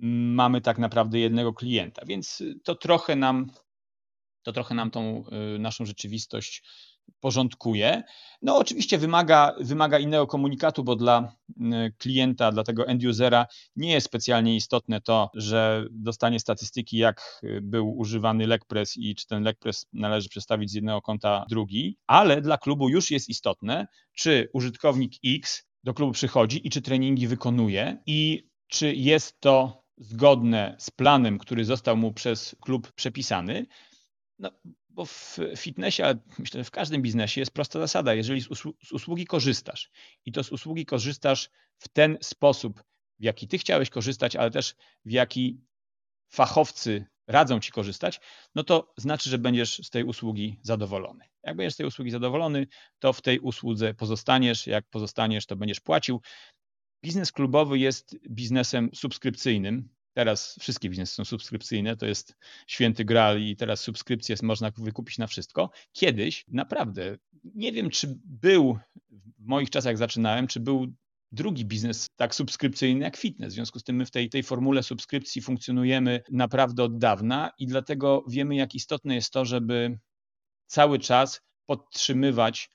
[0.02, 3.52] mamy tak naprawdę jednego klienta, więc to trochę nam,
[4.44, 5.24] to trochę nam tą
[5.56, 6.64] y, naszą rzeczywistość
[7.20, 8.04] porządkuje.
[8.42, 14.08] No oczywiście wymaga, wymaga innego komunikatu, bo dla y, klienta, dla tego end-usera nie jest
[14.08, 20.30] specjalnie istotne to, że dostanie statystyki, jak był używany LegPress i czy ten LegPress należy
[20.30, 25.94] przestawić z jednego konta drugi, ale dla klubu już jest istotne, czy użytkownik X do
[25.94, 31.98] klubu przychodzi i czy treningi wykonuje i czy jest to zgodne z planem, który został
[31.98, 33.66] mu przez klub przepisany.
[34.40, 34.52] No,
[34.90, 38.14] bo w fitnessie, ale myślę, że w każdym biznesie jest prosta zasada.
[38.14, 38.48] Jeżeli z,
[38.84, 39.90] z usługi korzystasz
[40.26, 42.84] i to z usługi korzystasz w ten sposób,
[43.20, 45.62] w jaki ty chciałeś korzystać, ale też w jaki
[46.30, 48.20] fachowcy radzą ci korzystać,
[48.56, 51.26] no to znaczy, że będziesz z tej usługi zadowolony.
[51.44, 52.68] Jak będziesz z tej usługi zadowolony,
[53.00, 54.68] to w tej usłudze pozostaniesz.
[54.68, 56.22] Jak pozostaniesz, to będziesz płacił.
[57.04, 59.90] Biznes klubowy jest biznesem subskrypcyjnym.
[60.14, 62.36] Teraz wszystkie biznesy są subskrypcyjne, to jest
[62.68, 65.70] święty gral i teraz subskrypcję można wykupić na wszystko.
[65.92, 70.94] Kiedyś naprawdę, nie wiem czy był, w moich czasach zaczynałem, czy był
[71.32, 73.54] drugi biznes tak subskrypcyjny jak fitness.
[73.54, 77.68] W związku z tym my w tej, tej formule subskrypcji funkcjonujemy naprawdę od dawna i
[77.68, 80.00] dlatego wiemy, jak istotne jest to, żeby
[80.68, 82.70] cały czas podtrzymywać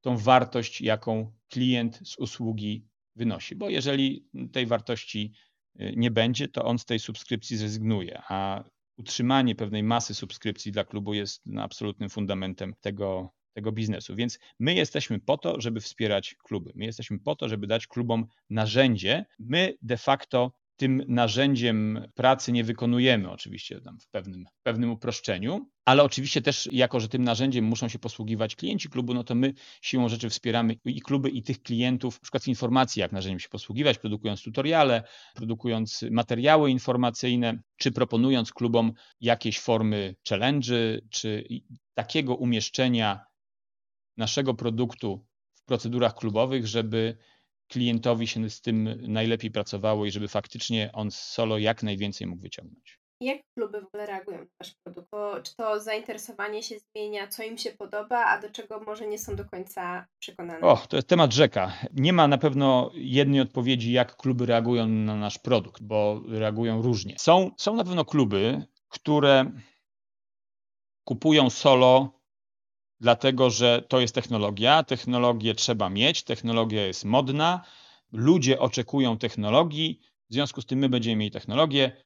[0.00, 3.56] tą wartość, jaką klient z usługi wynosi.
[3.56, 5.32] Bo jeżeli tej wartości
[5.80, 8.64] y, nie będzie, to on z tej subskrypcji zrezygnuje, a
[8.96, 14.14] utrzymanie pewnej masy subskrypcji dla klubu jest absolutnym fundamentem tego, tego biznesu.
[14.14, 16.72] Więc my jesteśmy po to, żeby wspierać kluby.
[16.74, 19.24] My jesteśmy po to, żeby dać klubom narzędzie.
[19.38, 26.42] My de facto tym narzędziem pracy nie wykonujemy, oczywiście w pewnym, pewnym uproszczeniu, ale oczywiście
[26.42, 30.30] też jako, że tym narzędziem muszą się posługiwać klienci klubu, no to my siłą rzeczy
[30.30, 35.02] wspieramy i kluby, i tych klientów, na przykład informacji, jak narzędziem się posługiwać, produkując tutoriale,
[35.34, 41.44] produkując materiały informacyjne, czy proponując klubom jakieś formy challenge, czy
[41.94, 43.24] takiego umieszczenia
[44.16, 47.16] naszego produktu w procedurach klubowych, żeby
[47.74, 52.98] klientowi się z tym najlepiej pracowało i żeby faktycznie on solo jak najwięcej mógł wyciągnąć.
[53.20, 55.08] Jak kluby w ogóle reagują na wasz produkt?
[55.10, 59.18] Bo czy to zainteresowanie się zmienia, co im się podoba, a do czego może nie
[59.18, 60.60] są do końca przekonane?
[60.60, 61.72] O, to jest temat rzeka.
[61.94, 67.14] Nie ma na pewno jednej odpowiedzi, jak kluby reagują na nasz produkt, bo reagują różnie.
[67.18, 69.52] Są, są na pewno kluby, które
[71.04, 72.20] kupują solo
[73.04, 74.82] dlatego że to jest technologia.
[74.82, 77.64] Technologię trzeba mieć, technologia jest modna,
[78.12, 81.96] ludzie oczekują technologii, w związku z tym my będziemy mieli technologię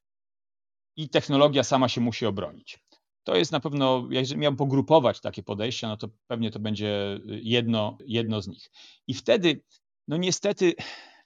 [0.96, 2.78] i technologia sama się musi obronić.
[3.24, 7.98] To jest na pewno, jeżeli miałbym pogrupować takie podejścia, no to pewnie to będzie jedno,
[8.06, 8.70] jedno z nich.
[9.06, 9.62] I wtedy,
[10.08, 10.74] no niestety,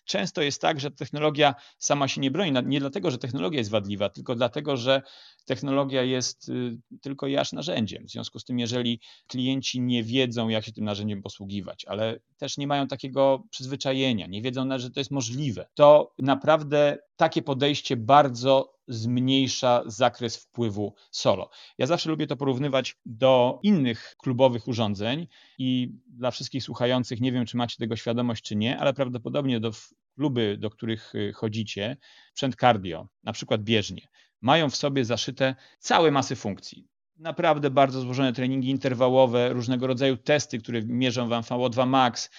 [0.05, 2.53] często jest tak, że technologia sama się nie broni.
[2.65, 5.03] Nie dlatego, że technologia jest wadliwa, tylko dlatego, że
[5.45, 8.07] technologia jest y, tylko i aż narzędziem.
[8.07, 12.59] W związku z tym, jeżeli klienci nie wiedzą, jak się tym narzędziem posługiwać, ale też
[12.59, 18.75] nie mają takiego przyzwyczajenia, nie wiedzą, że to jest możliwe, to naprawdę takie podejście bardzo
[18.89, 21.51] zmniejsza zakres wpływu solo.
[21.79, 25.27] Ja zawsze lubię to porównywać do innych klubowych urządzeń
[25.59, 29.73] i dla wszystkich słuchających, nie wiem, czy macie tego świadomość, czy nie, ale prawdopodobnie do
[30.17, 31.97] kluby, do których y, chodzicie,
[32.33, 34.09] sprzęt cardio, na przykład bieżnie,
[34.41, 36.89] mają w sobie zaszyte całe masy funkcji.
[37.17, 42.31] Naprawdę bardzo złożone treningi interwałowe, różnego rodzaju testy, które mierzą wam VO2 max.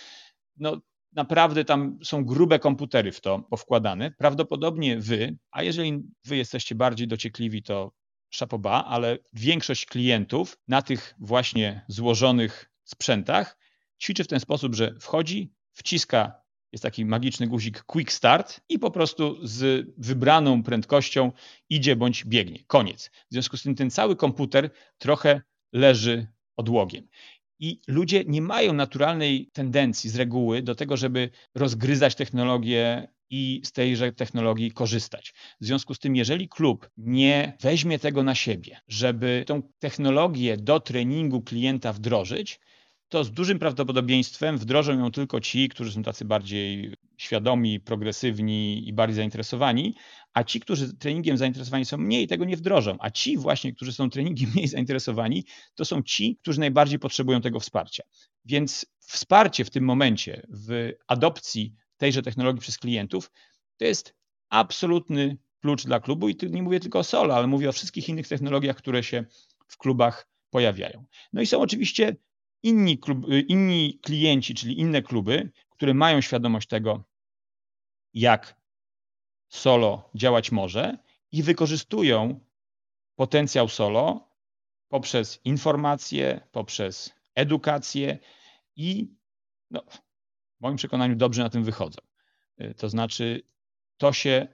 [0.58, 0.82] No,
[1.16, 4.12] naprawdę tam są grube komputery w to powkładane.
[4.12, 7.92] Prawdopodobnie wy, a jeżeli wy jesteście bardziej dociekliwi, to
[8.30, 13.58] szapoba, ale większość klientów na tych właśnie złożonych sprzętach
[14.02, 18.92] ćwiczy w ten sposób, że wchodzi, wciska jest taki magiczny guzik Quick Start i po
[18.92, 21.32] prostu z wybraną prędkością
[21.70, 22.64] idzie bądź biegnie.
[22.68, 23.12] Koniec.
[23.30, 25.42] W związku z tym ten cały komputer trochę
[25.74, 27.08] leży odłogiem.
[27.64, 33.72] I ludzie nie mają naturalnej tendencji z reguły do tego, żeby rozgryzać technologię i z
[33.72, 35.34] tejże technologii korzystać.
[35.62, 40.80] W związku z tym, jeżeli klub nie weźmie tego na siebie, żeby tą technologię do
[40.80, 42.60] treningu klienta wdrożyć,
[43.14, 48.94] to z dużym prawdopodobieństwem wdrożą ją tylko ci, którzy są tacy bardziej świadomi, progresywni i
[48.94, 49.96] bardziej zainteresowani,
[50.34, 52.98] a ci, którzy treningiem zainteresowani są mniej, tego nie wdrożą.
[53.00, 55.46] A ci właśnie, którzy są treningiem mniej zainteresowani,
[55.76, 58.04] to są ci, którzy najbardziej potrzebują tego wsparcia.
[58.46, 63.32] Więc wsparcie w tym momencie w adopcji tejże technologii przez klientów
[63.78, 64.16] to jest
[64.50, 68.28] absolutny klucz dla klubu i nie mówię tylko o solo, ale mówię o wszystkich innych
[68.28, 69.26] technologiach, które się
[69.68, 71.06] w klubach pojawiają.
[71.34, 72.16] No i są oczywiście
[72.64, 77.04] inni, klub, inni klienci, czyli inne kluby, które mają świadomość tego,
[78.14, 78.56] jak
[79.48, 80.98] solo działać może
[81.32, 82.40] i wykorzystują
[83.16, 84.30] potencjał solo
[84.88, 88.20] poprzez informacje, poprzez edukację
[88.76, 89.16] i
[89.72, 89.84] no,
[90.58, 92.02] w moim przekonaniu dobrze na tym wychodzą.
[92.62, 93.42] Y, to znaczy,
[93.98, 94.48] to się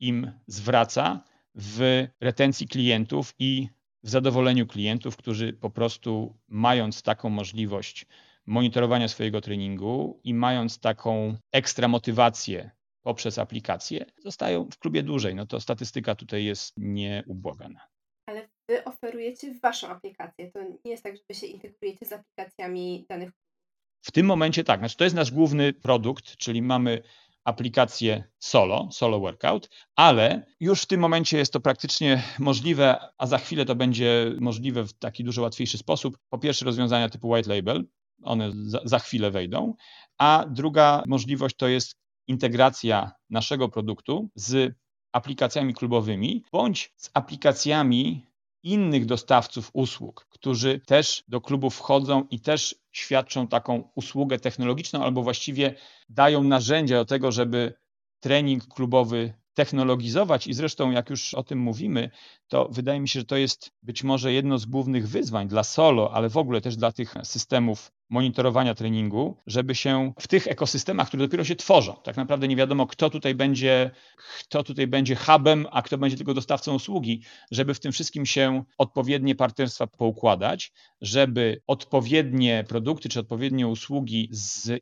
[0.00, 3.68] im zwraca w retencji klientów i
[4.02, 8.06] w zadowoleniu klientów, którzy po prostu mając taką możliwość
[8.46, 12.70] monitorowania swojego treningu i mając taką ekstra motywację
[13.02, 15.34] poprzez aplikację, zostają w klubie dłużej.
[15.34, 17.80] No to statystyka tutaj jest nieubłagana.
[18.26, 20.50] Ale wy oferujecie waszą aplikację.
[20.50, 23.30] To nie jest tak, że wy się integrujecie z aplikacjami danych.
[24.02, 27.02] W tym momencie tak, znaczy to jest nasz główny produkt, czyli mamy
[27.50, 33.38] aplikację Solo, Solo Workout, ale już w tym momencie jest to praktycznie możliwe, a za
[33.38, 36.18] chwilę to będzie możliwe w taki dużo łatwiejszy sposób.
[36.28, 37.84] Po pierwsze rozwiązania typu white label,
[38.22, 39.74] one za, za chwilę wejdą,
[40.18, 44.74] a druga możliwość to jest integracja naszego produktu z
[45.12, 48.29] aplikacjami klubowymi bądź z aplikacjami
[48.62, 55.22] innych dostawców usług, którzy też do klubów wchodzą i też świadczą taką usługę technologiczną albo
[55.22, 55.74] właściwie
[56.08, 57.74] dają narzędzia do tego, żeby
[58.20, 60.46] trening klubowy technologizować.
[60.46, 62.10] I zresztą jak już o tym mówimy,
[62.48, 66.12] to wydaje mi się, że to jest być może jedno z głównych wyzwań dla solo,
[66.12, 71.22] ale w ogóle też dla tych systemów monitorowania treningu, żeby się w tych ekosystemach, które
[71.22, 73.90] dopiero się tworzą, tak naprawdę nie wiadomo, kto tutaj będzie,
[74.38, 78.64] kto tutaj będzie hubem, a kto będzie tylko dostawcą usługi, żeby w tym wszystkim się
[78.78, 84.30] odpowiednie partnerstwa poukładać, żeby odpowiednie produkty czy odpowiednie usługi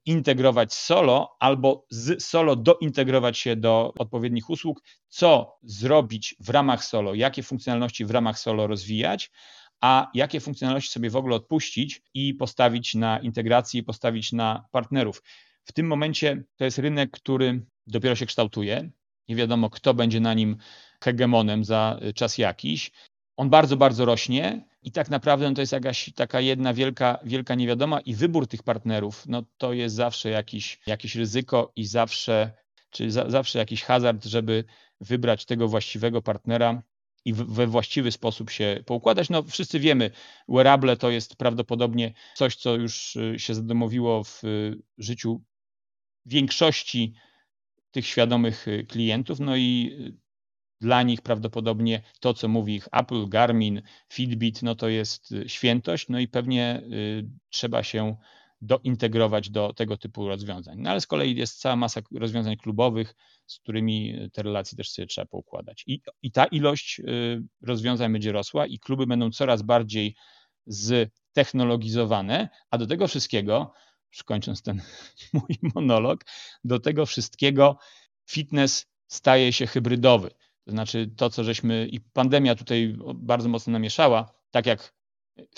[0.09, 7.15] zintegrować solo albo z solo dointegrować się do odpowiednich usług, co zrobić w ramach solo,
[7.15, 9.31] jakie funkcjonalności w ramach solo rozwijać,
[9.81, 15.23] a jakie funkcjonalności sobie w ogóle odpuścić i postawić na integrację, postawić na partnerów.
[15.65, 18.91] W tym momencie to jest rynek, który dopiero się kształtuje.
[19.29, 20.57] Nie wiadomo, kto będzie na nim
[21.05, 22.91] hegemonem za czas jakiś.
[23.37, 28.01] On bardzo, bardzo rośnie i tak naprawdę to jest jakaś taka jedna wielka, wielka niewiadoma
[28.01, 32.53] i wybór tych partnerów, no to jest zawsze jakiś, jakieś ryzyko i zawsze,
[32.91, 34.65] czy za, zawsze jakiś hazard, żeby
[35.01, 36.83] wybrać tego właściwego partnera,
[37.25, 39.31] i we właściwy sposób się poukładać.
[39.31, 40.11] No, wszyscy wiemy,
[40.49, 45.43] wearable to jest prawdopodobnie coś, co już y, się zadomowiło w y, życiu
[46.27, 47.15] większości
[47.91, 49.41] tych świadomych y, klientów.
[49.41, 49.99] No i
[50.81, 56.19] dla nich prawdopodobnie to, co mówi ich Apple, Garmin, Fitbit, no to jest świętość, no
[56.19, 56.83] i pewnie
[57.51, 58.17] trzeba się
[58.61, 60.79] dointegrować do tego typu rozwiązań.
[60.79, 63.15] No ale z kolei jest cała masa rozwiązań klubowych,
[63.47, 65.85] z którymi te relacje też sobie trzeba poukładać.
[65.87, 70.15] I, i ta ilość y, rozwiązań będzie rosła i kluby będą coraz bardziej
[70.69, 73.73] ztechnologizowane, a do tego wszystkiego,
[74.13, 74.83] już kończąc ten
[75.33, 76.25] mój monolog,
[76.65, 77.79] do tego wszystkiego
[78.31, 80.31] fitness staje się hybrydowy.
[80.65, 84.95] To znaczy to, co żeśmy, i pandemia tutaj bardzo mocno namieszała, tak jak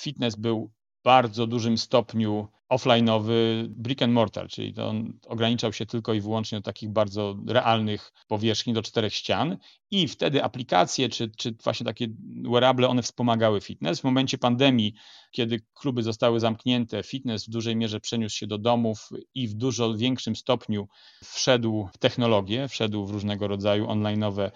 [0.00, 0.72] fitness był
[1.04, 6.58] bardzo dużym stopniu offline'owy brick and mortar, czyli to on ograniczał się tylko i wyłącznie
[6.58, 9.56] do takich bardzo realnych powierzchni, do czterech ścian
[9.90, 12.06] i wtedy aplikacje, czy, czy właśnie takie
[12.50, 14.00] wearable, one wspomagały fitness.
[14.00, 14.94] W momencie pandemii,
[15.32, 19.94] kiedy kluby zostały zamknięte, fitness w dużej mierze przeniósł się do domów i w dużo
[19.94, 20.88] większym stopniu
[21.24, 24.50] wszedł w technologię, wszedł w różnego rodzaju online'owe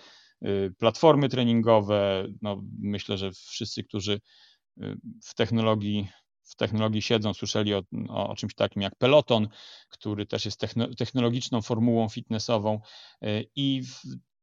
[0.45, 2.27] y, platformy treningowe.
[2.43, 4.21] No, myślę, że wszyscy, którzy
[4.83, 6.09] y, w technologii
[6.45, 9.49] w technologii siedzą, słyszeli o, o, czymś takim jak Peloton,
[9.89, 10.61] który też jest
[10.99, 12.81] technologiczną formułą fitnessową
[13.23, 13.83] y, i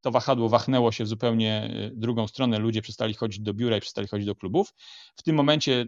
[0.02, 2.60] to wahadło wachnęło się w zupełnie y, drugą stronę.
[2.60, 4.74] Ludzie przestali chodzić do biura i przestali chodzić do klubów.
[5.16, 5.86] W tym momencie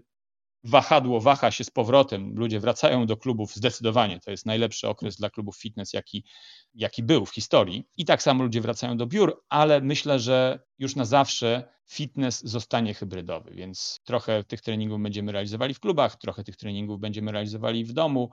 [0.63, 4.19] wahadło waha się z powrotem, ludzie wracają do klubów zdecydowanie.
[4.19, 6.25] To jest najlepszy okres dla klubów fitness, jaki,
[6.73, 7.87] jaki był w historii.
[7.97, 12.93] I tak samo ludzie wracają do biur, ale myślę, że już na zawsze fitness zostanie
[12.93, 17.93] hybrydowy, więc trochę tych treningów będziemy realizowali w klubach, trochę tych treningów będziemy realizowali w
[17.93, 18.31] domu,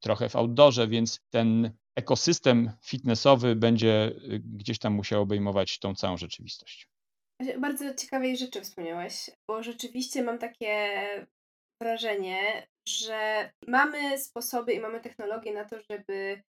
[0.00, 6.16] trochę w outdoorze, więc ten ekosystem fitnessowy będzie y, gdzieś tam musiał obejmować tą całą
[6.16, 6.88] rzeczywistość.
[7.60, 11.00] Bardzo ciekawej rzeczy wspomniałeś, bo rzeczywiście mam takie
[11.82, 16.42] wrażenie, że mamy sposoby i mamy technologię na to, żeby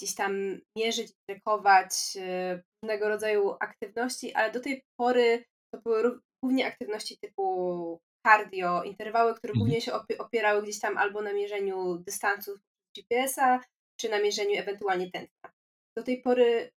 [0.00, 6.66] gdzieś tam mierzyć, trekować e, różnego rodzaju aktywności, ale do tej pory to były głównie
[6.66, 10.02] aktywności typu cardio, interwały, które głównie mhm.
[10.08, 12.58] się opierały gdzieś tam albo na mierzeniu dystansu
[12.96, 13.60] GPS-a,
[14.00, 15.50] czy na mierzeniu ewentualnie tętna.
[15.98, 16.70] Do tej pory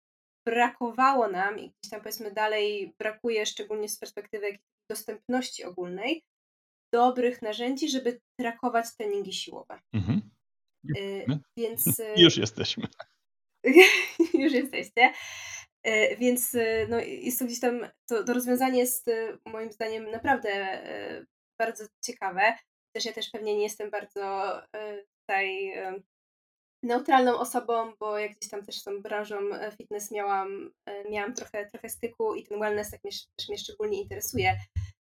[0.48, 4.58] brakowało nam i gdzieś tam powiedzmy dalej brakuje, szczególnie z perspektywy
[4.92, 6.24] dostępności ogólnej,
[6.94, 9.80] dobrych narzędzi, żeby trakować treningi siłowe.
[9.94, 10.22] Mhm.
[10.98, 11.26] Y,
[11.58, 11.86] więc...
[12.18, 12.88] Już jesteśmy.
[14.44, 15.14] już jesteście.
[15.88, 19.06] Y, więc y, no, jest to gdzieś tam, to, to rozwiązanie jest
[19.46, 20.80] moim zdaniem naprawdę
[21.60, 22.58] bardzo ciekawe.
[22.96, 24.62] Też ja też pewnie nie jestem bardzo
[25.22, 25.74] tutaj
[26.84, 29.36] neutralną osobą, bo jak gdzieś tam też z tą branżą
[29.78, 30.72] fitness miałam,
[31.10, 34.58] miałam trochę, trochę styku i ten wellness tak mnie, też mnie szczególnie interesuje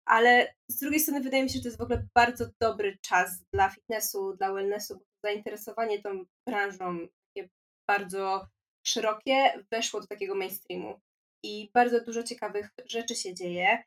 [0.10, 3.44] ale z drugiej strony wydaje mi się, że to jest w ogóle bardzo dobry czas
[3.54, 7.50] dla fitnessu, dla wellnessu, bo zainteresowanie tą branżą takie
[7.90, 8.48] bardzo
[8.88, 11.00] szerokie weszło do takiego mainstreamu
[11.46, 13.84] i bardzo dużo ciekawych rzeczy się dzieje.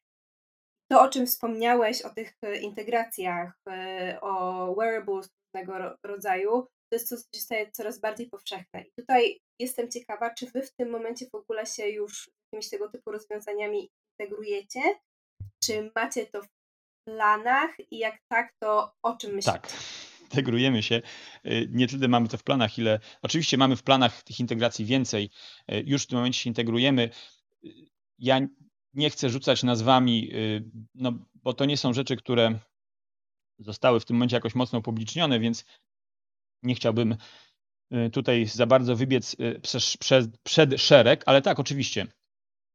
[0.93, 7.09] To, o czym wspomniałeś, o tych e, integracjach, e, o wearables różnego rodzaju, to jest
[7.09, 8.83] coś, co się staje coraz bardziej powszechne.
[8.83, 12.89] I tutaj jestem ciekawa, czy wy w tym momencie w ogóle się już jakimiś tego
[12.89, 14.81] typu rozwiązaniami integrujecie,
[15.65, 16.49] czy macie to w
[17.05, 19.59] planach i jak tak, to o czym myślicie?
[19.59, 19.73] Tak,
[20.23, 21.03] integrujemy się.
[21.47, 25.31] Y, nie tyle mamy to w planach, ile oczywiście mamy w planach tych integracji więcej.
[25.73, 27.11] Y, już w tym momencie się integrujemy.
[27.65, 27.69] Y,
[28.19, 28.41] ja
[28.95, 30.33] nie chcę rzucać nazwami,
[30.95, 32.59] no, bo to nie są rzeczy, które
[33.59, 35.65] zostały w tym momencie jakoś mocno upublicznione, więc
[36.63, 37.17] nie chciałbym
[38.13, 39.37] tutaj za bardzo wybiec
[40.45, 42.07] przed, szereg, ale tak, oczywiście.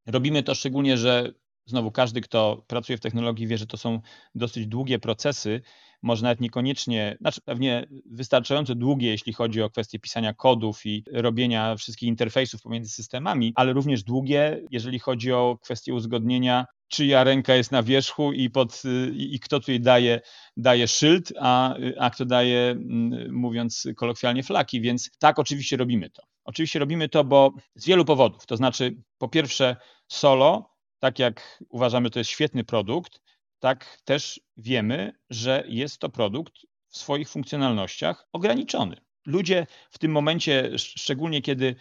[0.08, 1.34] Robimy to szczególnie, że
[1.68, 4.02] znowu każdy, kto pracuje w technologii, wie, że to są
[4.36, 5.62] dosyć długie procesy,
[6.02, 11.76] może nawet niekoniecznie, znaczy pewnie wystarczająco długie, jeśli chodzi o kwestie pisania kodów i robienia
[11.76, 17.72] wszystkich interfejsów pomiędzy systemami, ale również długie, jeżeli chodzi o kwestie uzgodnienia, czyja ręka jest
[17.72, 20.22] na wierzchu i, pod, i, i kto tutaj daje,
[20.58, 24.82] daje szyld, a, a kto daje, mm, mówiąc kolokwialnie, flaki.
[24.82, 26.24] Więc tak, oczywiście robimy to.
[26.46, 28.46] Oczywiście robimy to, bo z wielu powodów.
[28.46, 29.76] To znaczy, po pierwsze,
[30.08, 33.22] solo tak jak uważamy, to jest świetny produkt,
[33.60, 36.54] tak też wiemy, że jest to produkt
[36.90, 38.96] w swoich funkcjonalnościach ograniczony.
[39.26, 41.76] Ludzie w tym momencie, szczególnie kiedy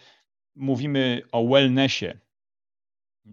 [0.55, 2.19] mówimy o wellnessie,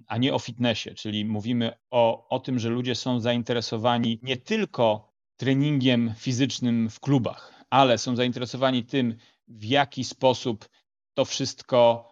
[0.07, 5.13] a nie o fitnessie, czyli mówimy o, o tym, że ludzie są zainteresowani nie tylko
[5.37, 9.17] treningiem fizycznym w klubach, ale są zainteresowani tym,
[9.49, 10.69] w jaki sposób
[11.15, 12.09] to wszystko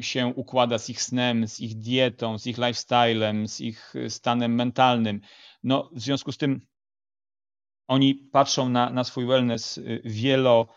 [0.00, 4.54] się układa z ich snem, z ich dietą, z ich lifestylem, z ich y, stanem
[4.54, 5.20] mentalnym.
[5.62, 6.60] No, w związku z tym
[7.88, 10.68] oni patrzą na, na swój wellness y, wielo,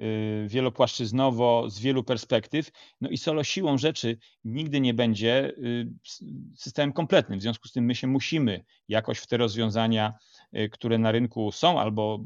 [0.00, 2.70] y, wielopłaszczyznowo, z wielu perspektyw.
[3.00, 5.52] No i solo siłą rzeczy nigdy nie będzie
[6.56, 7.38] systemem kompletnym.
[7.38, 10.14] W związku z tym my się musimy jakoś w te rozwiązania,
[10.70, 12.24] które na rynku są albo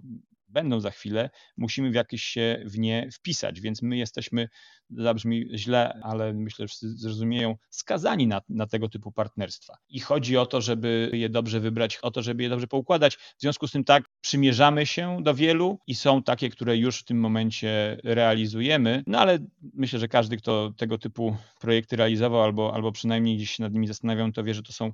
[0.51, 3.61] będą za chwilę, musimy w jakieś się w nie wpisać.
[3.61, 4.49] Więc my jesteśmy,
[4.91, 9.77] zabrzmi źle, ale myślę, że wszyscy zrozumieją, skazani na, na tego typu partnerstwa.
[9.89, 13.17] I chodzi o to, żeby je dobrze wybrać, o to, żeby je dobrze poukładać.
[13.17, 17.05] W związku z tym tak, przymierzamy się do wielu i są takie, które już w
[17.05, 19.39] tym momencie realizujemy, no ale
[19.75, 23.87] myślę, że każdy, kto tego typu projekty realizował albo, albo przynajmniej gdzieś się nad nimi
[23.87, 24.93] zastanawiał, to wie, że to są,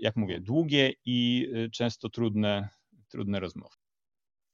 [0.00, 2.68] jak mówię, długie i y, często trudne,
[3.08, 3.83] trudne rozmowy.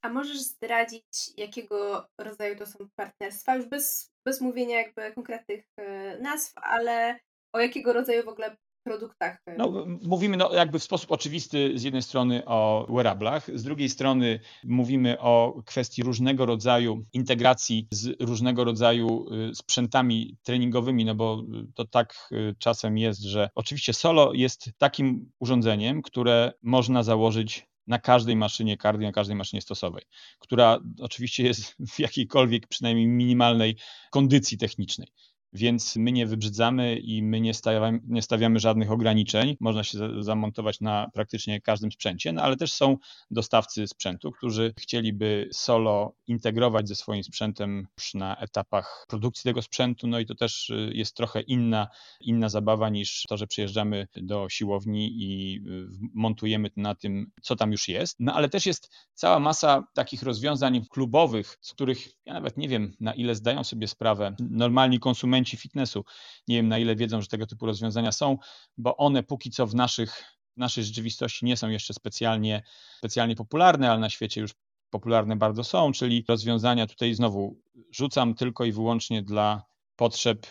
[0.01, 1.05] A możesz zdradzić,
[1.37, 3.55] jakiego rodzaju to są partnerstwa?
[3.55, 7.19] Już bez, bez mówienia jakby konkretnych e, nazw, ale
[7.53, 9.41] o jakiego rodzaju w ogóle produktach?
[9.45, 13.89] E, no, mówimy no, jakby w sposób oczywisty z jednej strony o wearablach, z drugiej
[13.89, 21.43] strony mówimy o kwestii różnego rodzaju integracji z różnego rodzaju e, sprzętami treningowymi, no bo
[21.75, 22.29] to tak
[22.59, 29.07] czasem jest, że oczywiście Solo jest takim urządzeniem, które można założyć na każdej maszynie cardio,
[29.07, 30.03] na każdej maszynie stosowej,
[30.39, 33.75] która oczywiście jest w jakiejkolwiek przynajmniej minimalnej
[34.11, 35.07] kondycji technicznej
[35.53, 39.57] więc my nie wybrzydzamy i my nie stawiamy, nie stawiamy żadnych ograniczeń.
[39.59, 42.97] Można się zamontować na praktycznie każdym sprzęcie, no ale też są
[43.31, 50.07] dostawcy sprzętu, którzy chcieliby solo integrować ze swoim sprzętem już na etapach produkcji tego sprzętu,
[50.07, 51.87] no i to też y, jest trochę inna,
[52.21, 57.71] inna zabawa niż to, że przyjeżdżamy do siłowni i y, montujemy na tym, co tam
[57.71, 58.15] już jest.
[58.19, 62.93] No ale też jest cała masa takich rozwiązań klubowych, z których ja nawet nie wiem,
[62.99, 66.05] na ile zdają sobie sprawę normalni konsumenci, konsumenci fitnessu.
[66.47, 68.37] Nie wiem na ile wiedzą, że tego typu rozwiązania są,
[68.77, 70.23] bo one póki co w naszych,
[70.57, 72.63] w naszej rzeczywistości nie są jeszcze specjalnie,
[72.97, 74.51] specjalnie popularne, ale na świecie już
[74.89, 77.59] popularne bardzo są, czyli rozwiązania tutaj znowu
[77.91, 79.63] rzucam tylko i wyłącznie dla
[79.95, 80.47] potrzeb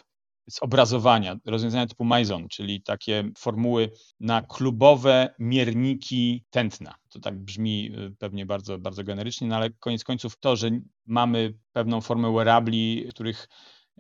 [0.47, 6.95] zobrazowania, rozwiązania typu MyZone, czyli takie formuły na klubowe mierniki tętna.
[7.09, 10.71] To tak brzmi y, pewnie bardzo, bardzo generycznie, no ale koniec końców to, że
[11.07, 13.49] mamy pewną formę wearabli, których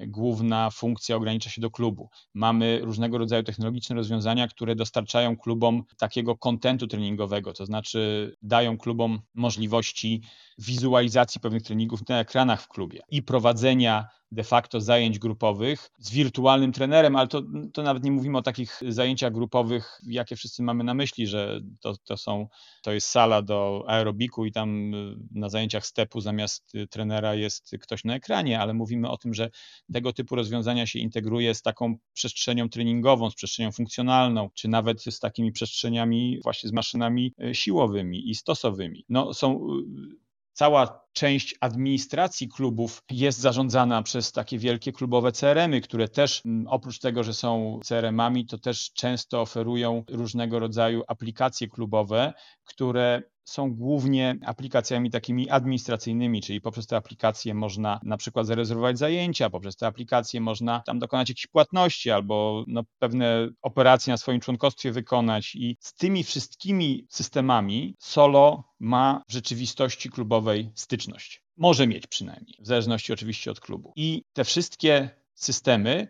[0.06, 2.10] główna funkcja ogranicza się do klubu.
[2.34, 9.20] Mamy różnego rodzaju technologiczne rozwiązania, które dostarczają klubom takiego kontentu treningowego, to znaczy dają klubom
[9.34, 10.22] możliwości
[10.58, 16.72] wizualizacji pewnych treningów na ekranach w klubie i prowadzenia de facto zajęć grupowych z wirtualnym
[16.72, 20.94] trenerem, ale to, to nawet nie mówimy o takich zajęciach grupowych, jakie wszyscy mamy na
[20.94, 22.48] myśli, że to, to są,
[22.82, 28.04] to jest sala do aerobiku i tam y, na zajęciach stepu zamiast trenera jest ktoś
[28.04, 29.50] na ekranie, ale mówimy o tym, że
[29.92, 35.20] tego typu rozwiązania się integruje z taką przestrzenią treningową, z przestrzenią funkcjonalną, czy nawet z
[35.20, 39.04] takimi przestrzeniami właśnie z maszynami y, siłowymi i stosowymi.
[39.08, 40.29] No, są y,
[40.60, 47.24] cała część administracji klubów jest zarządzana przez takie wielkie klubowe CRM-y, które też oprócz tego,
[47.24, 52.32] że są CRM-ami, to też często oferują różnego rodzaju aplikacje klubowe,
[52.64, 59.50] które są głównie aplikacjami takimi administracyjnymi, czyli poprzez te aplikacje można na przykład zarezerwować zajęcia,
[59.50, 64.92] poprzez te aplikacje można tam dokonać jakichś płatności albo no, pewne operacje na swoim członkostwie
[64.92, 71.42] wykonać i z tymi wszystkimi systemami Solo ma w rzeczywistości klubowej styczność.
[71.56, 73.92] Może mieć przynajmniej, w zależności oczywiście od klubu.
[73.96, 76.08] I te wszystkie systemy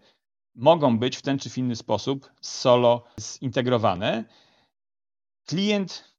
[0.55, 4.25] mogą być w ten czy w inny sposób Solo zintegrowane.
[5.45, 6.10] Klient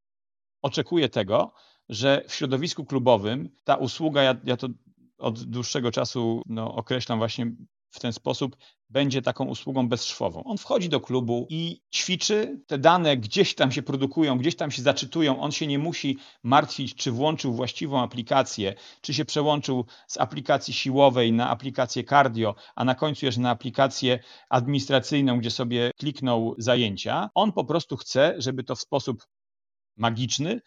[0.62, 1.54] oczekuję tego,
[1.90, 4.68] że w środowisku klubowym ta usługa, ja, ja to
[5.18, 7.52] od dłuższego czasu no, określam właśnie
[7.92, 8.58] w ten sposób,
[8.90, 10.44] będzie taką usługą bezszwową.
[10.44, 14.82] On wchodzi do klubu i ćwiczy, te dane gdzieś tam się produkują, gdzieś tam się
[14.82, 20.74] zaczytują, on się nie musi martwić, czy włączył właściwą aplikację, czy się przełączył z aplikacji
[20.74, 27.30] siłowej na aplikację cardio, a na końcu jeszcze na aplikację administracyjną, gdzie sobie kliknął zajęcia.
[27.36, 29.24] On po prostu chce, żeby to w sposób
[29.98, 30.62] magiczny.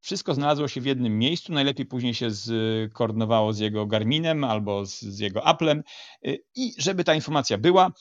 [0.00, 5.00] Wszystko znalazło się w jednym miejscu, najlepiej później się skoordynowało z jego Garminem albo z,
[5.00, 5.82] z jego Applem
[6.26, 7.92] y, i żeby ta informacja była,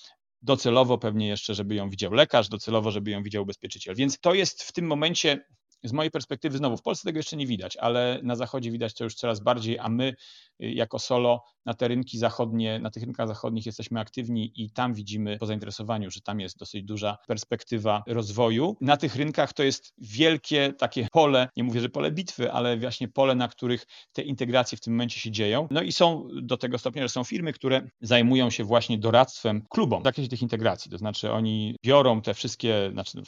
[0.41, 3.95] docelowo pewnie jeszcze, żeby ją widział lekarz, docelowo, żeby ją widział ubezpieczyciel.
[3.95, 5.45] Więc to jest w tym momencie
[5.83, 9.03] z mojej perspektywy znowu w Polsce tego jeszcze nie widać, ale na zachodzie widać to
[9.03, 10.15] już coraz bardziej, a my
[10.63, 14.93] y, jako solo na te rynki zachodnie, na tych rynkach zachodnich jesteśmy aktywni i tam
[14.93, 18.77] widzimy po zainteresowaniu, że tam jest dosyć duża perspektywa rozwoju.
[18.81, 23.07] Na tych rynkach to jest wielkie takie pole, nie mówię, że pole bitwy, ale właśnie
[23.07, 25.67] pole, na których te integracje w tym momencie się dzieją.
[25.71, 30.01] No i są do tego stopnia, że są firmy, które zajmują się właśnie doradztwem klubom
[30.01, 30.91] w zakresie tych integracji.
[30.91, 33.21] To znaczy oni biorą te wszystkie, znaczy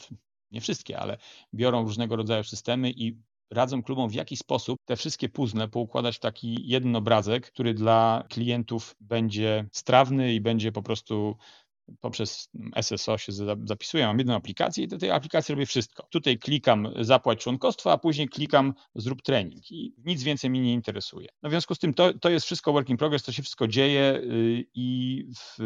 [0.50, 1.18] nie wszystkie, ale
[1.54, 3.18] biorą różnego rodzaju systemy i
[3.50, 8.24] radzą klubom w jaki sposób te wszystkie puzzle poukładać w taki jeden obrazek, który dla
[8.28, 11.36] klientów będzie strawny i będzie po prostu
[12.00, 12.50] poprzez
[12.82, 13.32] SSO się
[13.64, 16.06] zapisuję, mam jedną aplikację i do tej aplikacji robię wszystko.
[16.10, 21.28] Tutaj klikam zapłać członkostwo, a później klikam zrób trening i nic więcej mnie nie interesuje.
[21.42, 23.68] No w związku z tym to, to jest wszystko work in progress, to się wszystko
[23.68, 25.58] dzieje y, i w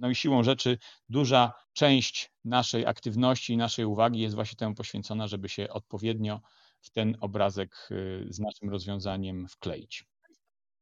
[0.00, 0.78] no i siłą rzeczy
[1.08, 6.40] duża część naszej aktywności i naszej uwagi jest właśnie temu poświęcona, żeby się odpowiednio
[6.80, 10.04] w ten obrazek y, z naszym rozwiązaniem wkleić.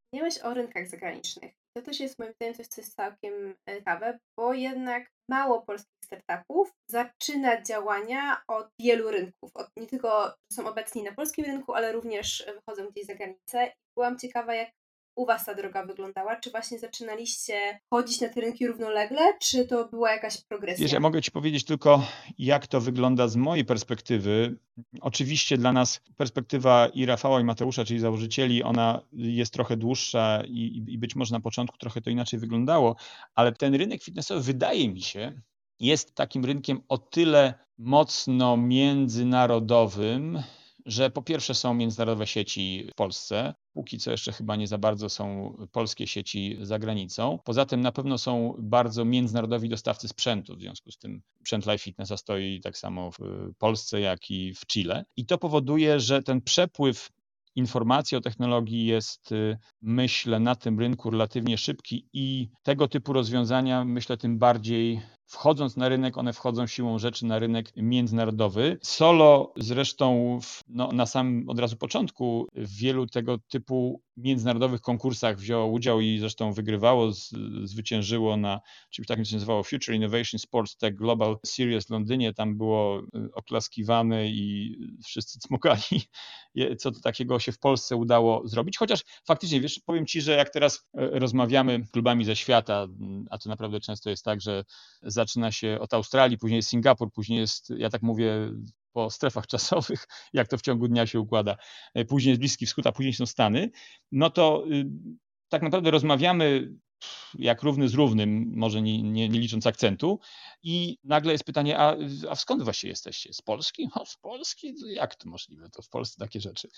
[0.08, 1.52] Wspomniałeś o rynkach zagranicznych.
[1.76, 5.94] To też jest moim zdaniem coś, co jest całkiem e, ciekawe, bo jednak mało polskich
[6.04, 9.50] startupów zaczyna działania od wielu rynków.
[9.54, 13.72] Od, nie tylko są obecni na polskim rynku, ale również wychodzą gdzieś za granicę.
[13.96, 14.70] Byłam ciekawa, jak
[15.18, 16.36] u Was ta droga wyglądała?
[16.36, 20.82] Czy właśnie zaczynaliście chodzić na te rynki równolegle, czy to była jakaś progresja?
[20.82, 22.02] Wiesz, ja mogę Ci powiedzieć tylko,
[22.38, 24.56] jak to wygląda z mojej perspektywy.
[25.00, 30.84] Oczywiście dla nas perspektywa i Rafała, i Mateusza, czyli założycieli, ona jest trochę dłuższa i,
[30.88, 32.96] i być może na początku trochę to inaczej wyglądało,
[33.34, 35.40] ale ten rynek fitnessowy wydaje mi się,
[35.80, 40.42] jest takim rynkiem o tyle mocno międzynarodowym,
[40.88, 45.08] że po pierwsze są międzynarodowe sieci w Polsce, póki co jeszcze chyba nie za bardzo
[45.08, 47.38] są polskie sieci za granicą.
[47.44, 51.78] Poza tym na pewno są bardzo międzynarodowi dostawcy sprzętu, w związku z tym sprzęt Life
[51.78, 53.18] Fitnessa stoi tak samo w
[53.58, 55.04] Polsce, jak i w Chile.
[55.16, 57.08] I to powoduje, że ten przepływ
[57.56, 59.30] informacji o technologii jest,
[59.82, 65.88] myślę, na tym rynku relatywnie szybki i tego typu rozwiązania, myślę, tym bardziej Wchodząc na
[65.88, 68.78] rynek, one wchodzą siłą rzeczy na rynek międzynarodowy.
[68.82, 75.38] Solo zresztą w, no, na samym od razu początku w wielu tego typu międzynarodowych konkursach
[75.38, 77.30] wzięło udział i zresztą wygrywało, z,
[77.64, 78.60] zwyciężyło na
[78.90, 82.34] czymś takim, co się nazywało Future Innovation Sports Tech Global Series w Londynie.
[82.34, 86.02] Tam było y, oklaskiwane i wszyscy cmokali,
[86.80, 88.78] co to takiego się w Polsce udało zrobić.
[88.78, 92.86] Chociaż faktycznie, wiesz, powiem Ci, że jak teraz y, rozmawiamy z klubami ze świata,
[93.30, 94.64] a to naprawdę często jest tak, że
[95.18, 98.52] zaczyna się od Australii, później jest Singapur, później jest, ja tak mówię,
[98.92, 101.56] po strefach czasowych, jak to w ciągu dnia się układa.
[101.94, 103.70] E, później jest Bliski Wschód, a później są Stany.
[104.12, 104.84] No to y,
[105.48, 106.72] tak naprawdę rozmawiamy
[107.34, 110.20] jak równy z równym, może nie, nie, nie, licząc akcentu.
[110.62, 111.96] I nagle jest pytanie, a,
[112.28, 113.32] a skąd właśnie jesteście?
[113.32, 113.88] Z Polski?
[113.94, 114.74] O, z Polski?
[114.86, 115.70] Jak to możliwe?
[115.70, 116.68] To w Polsce takie rzeczy.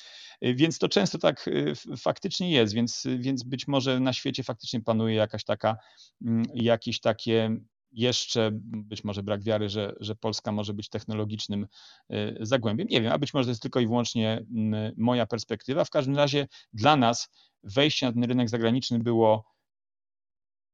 [0.43, 1.51] Więc to często tak
[1.97, 5.77] faktycznie jest, więc, więc być może na świecie faktycznie panuje jakaś taka,
[6.23, 7.57] mm, jakieś takie
[7.93, 11.67] jeszcze być może brak wiary, że, że Polska może być technologicznym
[12.13, 12.89] y, zagłębiem.
[12.89, 15.85] Nie wiem, a być może to jest tylko i wyłącznie mm, moja perspektywa.
[15.85, 17.29] W każdym razie dla nas
[17.63, 19.45] wejście na ten rynek zagraniczny było,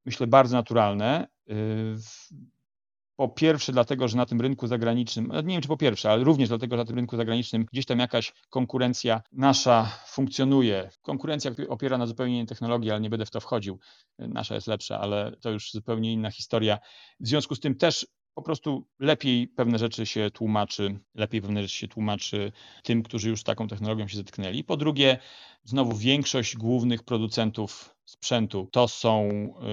[0.04, 1.28] myślę, bardzo naturalne.
[3.16, 6.48] Po pierwsze, dlatego, że na tym rynku zagranicznym, nie wiem czy po pierwsze, ale również
[6.48, 10.90] dlatego, że na tym rynku zagranicznym gdzieś tam jakaś konkurencja nasza funkcjonuje.
[11.02, 13.78] Konkurencja opiera na zupełnie innej technologii, ale nie będę w to wchodził.
[14.18, 16.78] Nasza jest lepsza, ale to już zupełnie inna historia.
[17.20, 21.74] W związku z tym też po prostu lepiej pewne rzeczy się tłumaczy, lepiej pewne rzeczy
[21.74, 22.52] się tłumaczy
[22.82, 24.64] tym, którzy już taką technologią się zetknęli.
[24.64, 25.18] Po drugie,
[25.64, 29.28] znowu większość głównych producentów sprzętu to są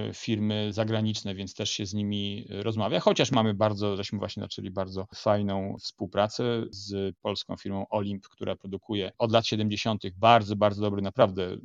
[0.10, 4.72] y, firmy zagraniczne, więc też się z nimi rozmawia, chociaż mamy bardzo, żeśmy właśnie zaczęli
[4.72, 10.04] bardzo fajną współpracę z polską firmą Olimp, która produkuje od lat 70.
[10.18, 11.58] bardzo, bardzo dobry, naprawdę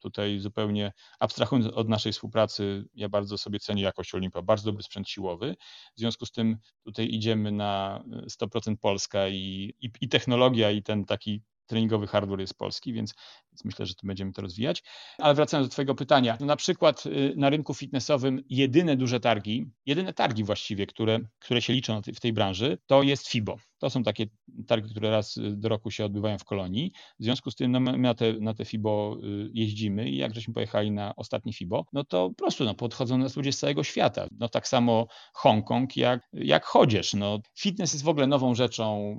[0.00, 5.08] Tutaj zupełnie abstrahując od naszej współpracy, ja bardzo sobie cenię jakość Olimpa, bardzo dobry sprzęt
[5.08, 5.56] siłowy.
[5.96, 11.04] W związku z tym tutaj idziemy na 100% Polska i, i, i technologia, i ten
[11.04, 13.14] taki treningowy hardware jest polski, więc,
[13.52, 14.82] więc, myślę, że tu będziemy to rozwijać.
[15.18, 19.70] Ale wracając do Twojego pytania, no na przykład y, na rynku fitnessowym jedyne duże targi,
[19.86, 23.56] jedyne targi właściwie, które, które się liczą w tej branży, to jest FIBO.
[23.80, 24.26] To są takie
[24.66, 26.92] targi, które raz do roku się odbywają w kolonii.
[27.20, 30.34] W związku z tym no, my na te, na te FIBO y, jeździmy i jak
[30.34, 33.84] żeśmy pojechali na ostatni FIBO, no to po prostu no, podchodzą nas ludzie z całego
[33.84, 34.26] świata.
[34.38, 37.14] No tak samo Hongkong jak, jak chodzisz.
[37.14, 39.16] No, fitness jest w ogóle nową rzeczą.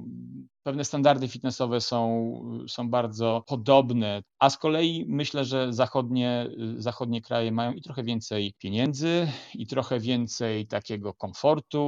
[0.63, 2.33] Pewne standardy fitnessowe są,
[2.67, 6.47] są bardzo podobne, a z kolei myślę, że zachodnie,
[6.77, 11.81] y, zachodnie kraje mają i trochę więcej pieniędzy, i trochę więcej takiego komfortu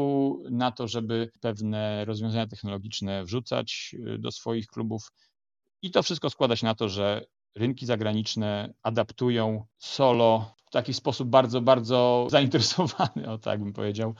[0.51, 5.11] na to, żeby pewne rozwiązania technologiczne technologiczne wrzucać y, do swoich klubów.
[5.81, 11.61] I to wszystko składa się na to, że rynki zagraniczne adaptują solo taki sposób bardzo,
[11.61, 14.15] bardzo zainteresowany, o tak bym powiedział.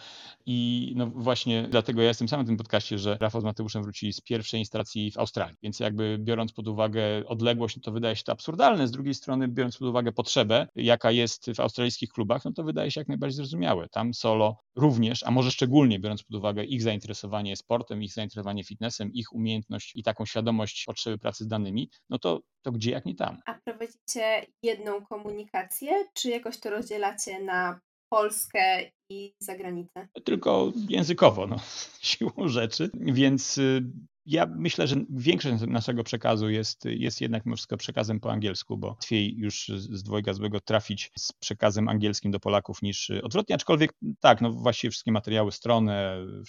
[0.45, 4.13] I no właśnie dlatego ja jestem sam na tym podcaście, że Rafał z Mateuszem wrócili
[4.13, 5.57] z pierwszej instalacji w Australii.
[5.63, 8.87] Więc jakby biorąc pod uwagę odległość, no to wydaje się to absurdalne.
[8.87, 12.91] Z drugiej strony, biorąc pod uwagę potrzebę, jaka jest w australijskich klubach, no to wydaje
[12.91, 13.89] się jak najbardziej zrozumiałe.
[13.89, 19.13] Tam solo również, a może szczególnie biorąc pod uwagę ich zainteresowanie sportem, ich zainteresowanie fitnessem,
[19.13, 23.15] ich umiejętność i taką świadomość potrzeby pracy z danymi, no to, to gdzie jak nie
[23.15, 23.37] tam.
[23.45, 27.79] A prowadzicie jedną komunikację, czy jak jakoś to rozdzielacie na
[28.09, 30.07] Polskę i zagranicę?
[30.23, 31.55] Tylko językowo, no,
[32.01, 32.89] siłą rzeczy.
[32.93, 33.83] Więc y,
[34.25, 38.87] ja myślę, że większość naszego przekazu jest, jest jednak mimo wszystko przekazem po angielsku, bo
[38.87, 44.41] łatwiej już z dwojga złego trafić z przekazem angielskim do Polaków niż odwrotnie, aczkolwiek tak,
[44.41, 45.93] no właściwie wszystkie materiały, strony,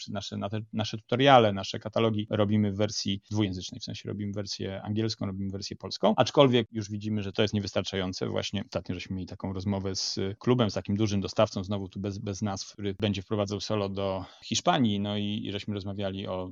[0.08, 0.36] nasze,
[0.72, 5.76] nasze tutoriale, nasze katalogi robimy w wersji dwujęzycznej, w sensie robimy wersję angielską, robimy wersję
[5.76, 8.28] polską, aczkolwiek już widzimy, że to jest niewystarczające.
[8.28, 12.18] Właśnie ostatnio żeśmy mieli taką rozmowę z klubem, z takim dużym dostawcą, znowu tu bez,
[12.18, 16.50] bez nazw, który będzie wprowadzał solo do Hiszpanii, no i, i żeśmy rozmawiali o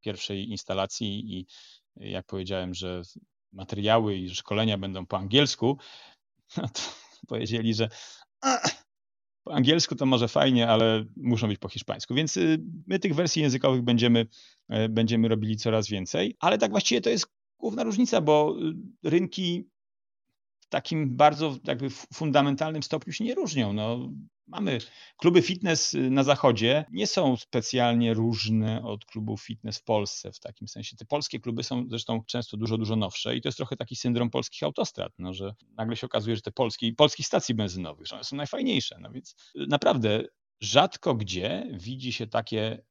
[0.00, 1.46] pierwszej instalacji i
[1.96, 3.02] jak powiedziałem, że
[3.52, 5.78] materiały i szkolenia będą po angielsku,
[6.56, 6.80] no to
[7.28, 7.88] powiedzieli, że
[9.44, 12.14] po angielsku to może fajnie, ale muszą być po hiszpańsku.
[12.14, 14.26] Więc y, my tych wersji językowych będziemy,
[14.68, 17.26] e, będziemy robili coraz więcej, ale tak właściwie to jest
[17.58, 18.56] główna różnica, bo
[19.04, 19.68] y, rynki
[20.68, 23.72] takim bardzo jakby fundamentalnym stopniu się nie różnią.
[23.72, 24.10] No,
[24.48, 24.78] Mamy
[25.16, 30.68] kluby fitness na zachodzie, nie są specjalnie różne od klubów fitness w Polsce w takim
[30.68, 30.96] sensie.
[30.96, 34.30] Te polskie kluby są zresztą często dużo, dużo nowsze i to jest trochę taki syndrom
[34.30, 38.24] polskich autostrad, no, że nagle się okazuje, że te polskie, polskich stacji benzynowych, że one
[38.24, 38.98] są najfajniejsze.
[39.00, 40.22] No więc y, naprawdę
[40.60, 42.82] rzadko gdzie widzi się takie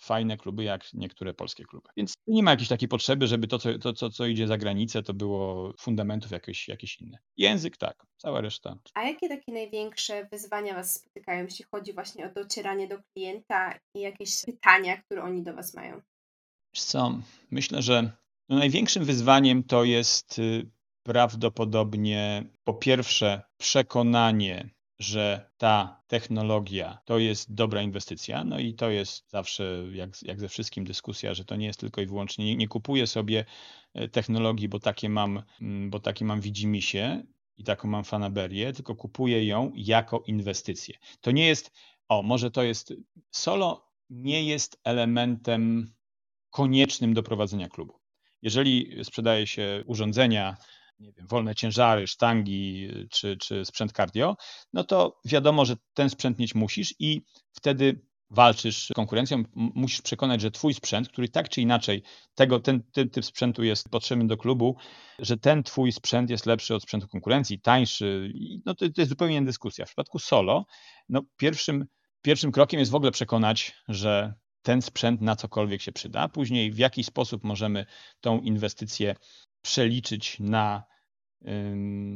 [0.00, 1.88] fajne kluby jak niektóre polskie kluby.
[1.96, 5.02] Więc nie ma jakiejś takiej potrzeby, żeby to, co, to, co, co idzie za granicę,
[5.02, 7.18] to było fundamentów jakieś, jakieś inne.
[7.36, 8.78] Język tak, cała reszta.
[8.94, 14.00] A jakie takie największe wyzwania Was spotykają, jeśli chodzi właśnie o docieranie do klienta i
[14.00, 16.00] jakieś pytania, które oni do Was mają?
[16.74, 17.18] Co,
[17.50, 18.12] myślę, że
[18.48, 20.70] no największym wyzwaniem to jest y,
[21.02, 24.70] prawdopodobnie po pierwsze przekonanie
[25.00, 30.48] że ta technologia to jest dobra inwestycja, no i to jest zawsze, jak, jak ze
[30.48, 33.44] wszystkim, dyskusja, że to nie jest tylko i wyłącznie, nie, nie kupuję sobie
[33.94, 37.26] e, technologii, bo takie mam, mm, bo takie mam widzimisię
[37.56, 40.94] i taką mam fanaberię, tylko kupuję ją jako inwestycję.
[41.20, 41.72] To nie jest,
[42.08, 42.94] o, może to jest,
[43.30, 45.92] solo nie jest elementem
[46.50, 48.00] koniecznym do prowadzenia klubu.
[48.42, 50.56] Jeżeli sprzedaje się urządzenia,
[51.00, 54.36] nie wiem, wolne ciężary, sztangi czy, czy sprzęt cardio,
[54.72, 57.22] no to wiadomo, że ten sprzęt mieć musisz i
[57.52, 62.02] wtedy walczysz z konkurencją, musisz przekonać, że twój sprzęt, który tak czy inaczej,
[62.34, 64.76] tego, ten, ten typ sprzętu jest potrzebny do klubu,
[65.18, 68.32] że ten twój sprzęt jest lepszy od sprzętu konkurencji, tańszy,
[68.66, 69.84] no to, to jest zupełnie inna dyskusja.
[69.84, 70.64] W przypadku solo,
[71.08, 71.86] no pierwszym,
[72.22, 76.28] pierwszym krokiem jest w ogóle przekonać, że ten sprzęt na cokolwiek się przyda.
[76.28, 77.86] Później w jaki sposób możemy
[78.20, 79.14] tą inwestycję
[79.62, 80.84] przeliczyć na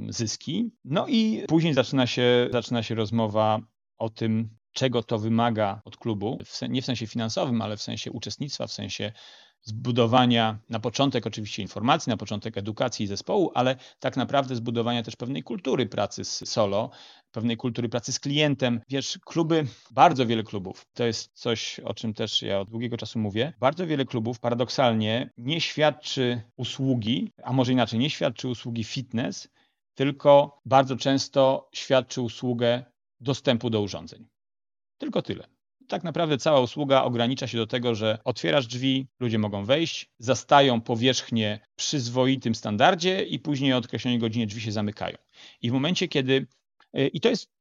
[0.09, 0.71] zyski.
[0.85, 3.61] No i później zaczyna się, zaczyna się rozmowa
[3.99, 6.39] o tym, czego to wymaga od klubu,
[6.69, 9.13] nie w sensie finansowym, ale w sensie uczestnictwa, w sensie
[9.65, 15.43] zbudowania na początek oczywiście informacji, na początek edukacji zespołu, ale tak naprawdę zbudowania też pewnej
[15.43, 16.91] kultury pracy z solo,
[17.33, 18.81] pewnej kultury pracy z klientem.
[18.89, 23.19] Wiesz, kluby, bardzo wiele klubów, to jest coś, o czym też ja od długiego czasu
[23.19, 29.49] mówię, bardzo wiele klubów paradoksalnie nie świadczy usługi, a może inaczej, nie świadczy usługi fitness,
[29.95, 32.85] tylko bardzo często świadczy usługę
[33.21, 34.29] dostępu do urządzeń.
[34.99, 35.54] Tylko tyle.
[35.89, 40.81] Tak naprawdę cała usługa ogranicza się do tego, że otwierasz drzwi, ludzie mogą wejść, zastają
[40.81, 45.17] powierzchnię przyzwoitym standardzie i później o określonej godzinie drzwi się zamykają.
[45.63, 46.47] I w momencie, kiedy.
[46.99, 47.54] Y, I to jest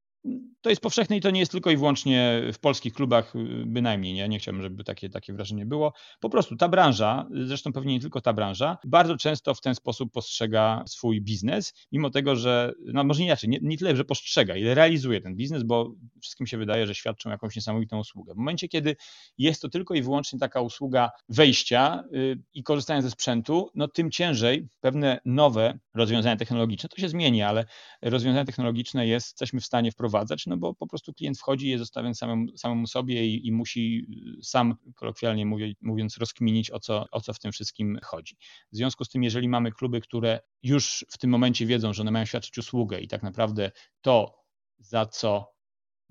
[0.61, 4.13] to jest powszechne i to nie jest tylko i wyłącznie w polskich klubach, y, bynajmniej.
[4.13, 5.93] Nie, nie chciałbym, żeby takie, takie wrażenie było.
[6.19, 10.11] Po prostu ta branża, zresztą pewnie nie tylko ta branża, bardzo często w ten sposób
[10.11, 14.76] postrzega swój biznes, mimo tego, że, no może inaczej, nie, nie tyle, że postrzega, ile
[14.76, 18.34] realizuje ten biznes, bo wszystkim się wydaje, że świadczą jakąś niesamowitą usługę.
[18.34, 18.95] W momencie, kiedy
[19.38, 24.11] jest to tylko i wyłącznie taka usługa wejścia yy, i korzystania ze sprzętu, no tym
[24.11, 27.65] ciężej pewne nowe rozwiązania technologiczne, to się zmieni, ale
[28.01, 31.80] rozwiązania technologiczne jest, jesteśmy w stanie wprowadzić wprowadzać, no bo po prostu klient wchodzi, jest
[31.80, 34.05] zostawiony samemu, samemu sobie i, i musi
[34.39, 35.45] y, sam, kolokwialnie
[35.82, 38.36] mówiąc, rozkminić, o co, o co w tym wszystkim chodzi.
[38.72, 42.11] W związku z tym, jeżeli mamy kluby, które już w tym momencie wiedzą, że one
[42.11, 44.43] mają świadczyć usługę i tak naprawdę to,
[44.78, 45.53] za co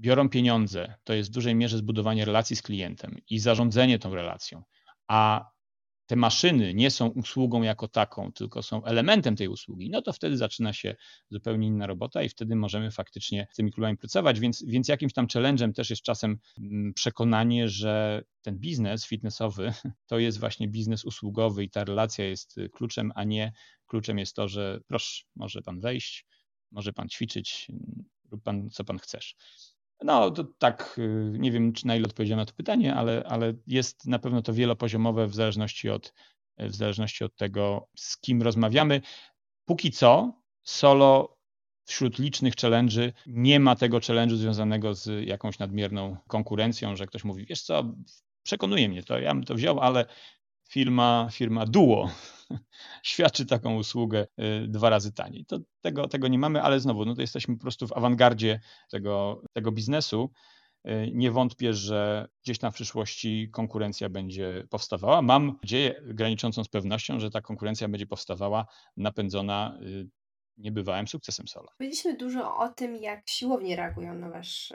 [0.00, 4.62] biorą pieniądze, to jest w dużej mierze zbudowanie relacji z klientem i zarządzanie tą relacją,
[5.08, 5.50] a
[6.12, 10.36] te maszyny nie są usługą jako taką, tylko są elementem tej usługi, no to wtedy
[10.36, 10.96] zaczyna się
[11.30, 14.40] zupełnie inna robota i wtedy możemy faktycznie z tymi klubami pracować.
[14.40, 19.72] Więc, więc jakimś tam challenge'em też jest czasem mm, przekonanie, że ten biznes fitnessowy
[20.10, 23.52] to jest właśnie biznes usługowy i ta relacja jest kluczem, a nie
[23.86, 26.26] kluczem jest to, że proszę, może pan wejść,
[26.70, 27.68] może pan ćwiczyć,
[28.30, 29.36] rób pan co pan chcesz.
[30.04, 33.54] No, to tak, y, nie wiem, czy na ile odpowiedziałem na to pytanie, ale, ale
[33.66, 36.12] jest na pewno to wielopoziomowe w zależności od,
[36.58, 39.00] w zależności od tego, z kim rozmawiamy.
[39.64, 40.32] Póki co,
[40.62, 41.36] solo
[41.84, 47.46] wśród licznych challenge'y nie ma tego challenge'u związanego z jakąś nadmierną konkurencją, że ktoś mówi,
[47.46, 47.94] wiesz co,
[48.42, 50.06] przekonuje mnie to, ja bym to wziął, ale
[50.72, 52.10] firma, firma Duo
[53.02, 55.44] świadczy taką usługę y, dwa razy taniej.
[55.44, 58.60] To tego, tego nie mamy, ale znowu, no to jesteśmy po prostu w awangardzie
[58.90, 60.30] tego, tego biznesu.
[60.88, 65.22] Y, nie wątpię, że gdzieś w przyszłości konkurencja będzie powstawała.
[65.22, 68.66] Mam nadzieję, graniczącą z pewnością, że ta konkurencja będzie powstawała
[68.96, 70.08] napędzona y,
[70.56, 71.68] niebywałym sukcesem solo.
[71.78, 74.72] Powiedzieliśmy dużo o tym, jak siłownie reagują na wasz,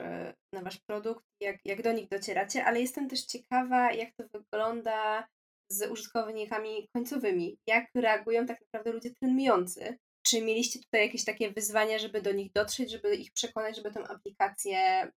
[0.54, 5.28] na wasz produkt, jak, jak do nich docieracie, ale jestem też ciekawa, jak to wygląda
[5.70, 7.58] z użytkownikami końcowymi.
[7.68, 9.98] Jak reagują tak naprawdę ludzie trenujący?
[10.24, 14.04] Czy mieliście tutaj jakieś takie wyzwania, żeby do nich dotrzeć, żeby ich przekonać, żeby tę
[14.08, 15.12] aplikację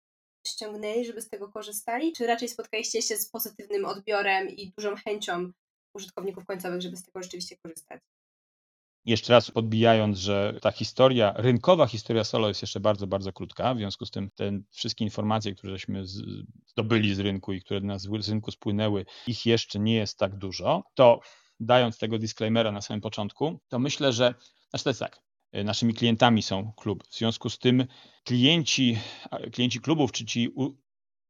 [0.47, 2.13] ściągnęli, żeby z tego korzystali?
[2.13, 5.53] Czy raczej spotkaliście się z pozytywnym odbiorem i dużą chęcią
[5.97, 8.01] użytkowników końcowych, żeby z tego rzeczywiście korzystać?
[9.05, 13.79] Jeszcze raz podbijając, że ta historia, rynkowa historia solo jest jeszcze bardzo, bardzo krótka, w
[13.79, 16.03] związku z tym te wszystkie informacje, które żeśmy
[16.67, 20.37] zdobyli z rynku i które do nas z rynku spłynęły, ich jeszcze nie jest tak
[20.37, 21.21] dużo, to
[21.61, 24.35] dając tego disclaimera na samym początku, to myślę, że,
[24.71, 25.21] znaczy to jest tak,
[25.53, 27.05] naszymi klientami są kluby.
[27.11, 27.87] W związku z tym
[28.25, 28.99] klienci,
[29.53, 30.49] klienci klubów, czy ci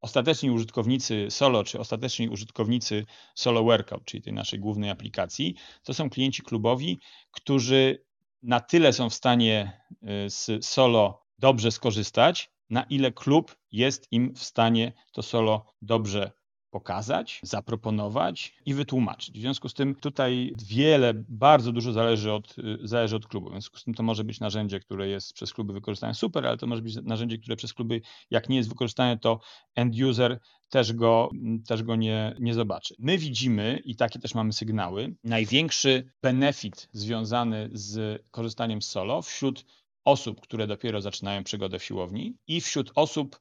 [0.01, 6.11] ostateczni użytkownicy Solo, czy ostateczni użytkownicy Solo Workout, czyli tej naszej głównej aplikacji, to są
[6.11, 6.99] klienci klubowi,
[7.31, 8.05] którzy
[8.43, 9.81] na tyle są w stanie
[10.27, 16.33] y, z Solo dobrze skorzystać, na ile klub jest im w stanie to Solo dobrze
[16.71, 19.39] pokazać, zaproponować i wytłumaczyć.
[19.39, 23.49] W związku z tym tutaj wiele, bardzo dużo zależy od, zależy od klubu.
[23.49, 26.57] W związku z tym to może być narzędzie, które jest przez kluby wykorzystane super, ale
[26.57, 28.01] to może być narzędzie, które przez kluby,
[28.31, 29.41] jak nie jest wykorzystane, to
[29.75, 31.31] end user też go,
[31.67, 32.95] też go nie, nie zobaczy.
[32.99, 39.65] My widzimy, i takie też mamy sygnały, największy benefit związany z korzystaniem z solo wśród
[40.05, 43.41] osób, które dopiero zaczynają przygodę w siłowni i wśród osób,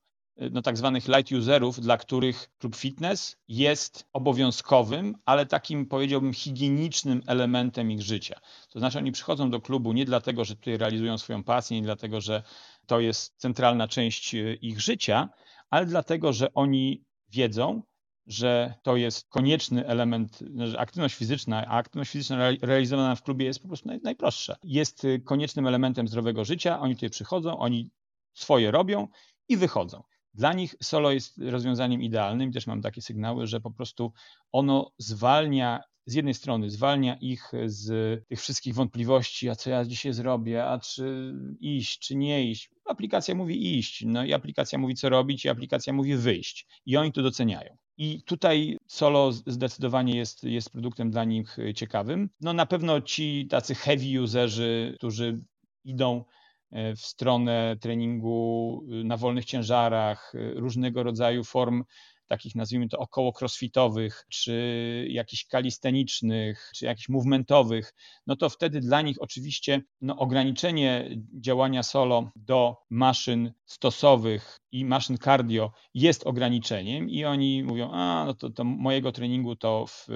[0.52, 7.22] no, tak zwanych light userów, dla których klub fitness jest obowiązkowym, ale takim powiedziałbym higienicznym
[7.28, 8.40] elementem ich życia.
[8.70, 12.22] To znaczy oni przychodzą do klubu nie dlatego, że tutaj realizują swoją pasję, nie dlatego,
[12.22, 12.44] że
[12.86, 15.30] to jest centralna część e, ich życia,
[15.70, 17.82] ale dlatego, że oni wiedzą,
[18.28, 23.62] że to jest konieczny element, że aktywność fizyczna, a aktywność fizyczna realizowana w klubie jest
[23.62, 24.56] po prostu naj, najprostsza.
[24.64, 27.92] Jest e, koniecznym elementem zdrowego życia, oni tutaj przychodzą, oni
[28.34, 29.08] swoje robią
[29.50, 30.04] i wychodzą.
[30.40, 32.52] Dla nich solo jest rozwiązaniem idealnym.
[32.52, 34.12] Też mam takie sygnały, że po prostu
[34.52, 37.88] ono zwalnia z jednej strony zwalnia ich z
[38.28, 42.70] tych wszystkich wątpliwości, a co ja dzisiaj zrobię, a czy iść, czy nie iść.
[42.86, 46.68] Aplikacja mówi iść, no i aplikacja mówi co robić, i aplikacja mówi wyjść.
[46.86, 47.78] I oni to doceniają.
[47.98, 52.30] I tutaj solo zdecydowanie jest, jest produktem dla nich ciekawym.
[52.42, 55.44] No na pewno ci tacy heavy userzy, którzy
[55.84, 56.24] idą
[56.72, 61.84] w stronę treningu y, na wolnych ciężarach, y, różnego rodzaju form
[62.28, 67.94] takich nazwijmy to około crossfitowych, czy jakichś kalistenicznych, czy jakichś movementowych,
[68.28, 71.10] no to wtedy dla nich oczywiście no, ograniczenie
[71.42, 78.34] działania solo do maszyn stosowych i maszyn cardio jest ograniczeniem i oni mówią, a no
[78.34, 80.08] to, to mojego treningu to w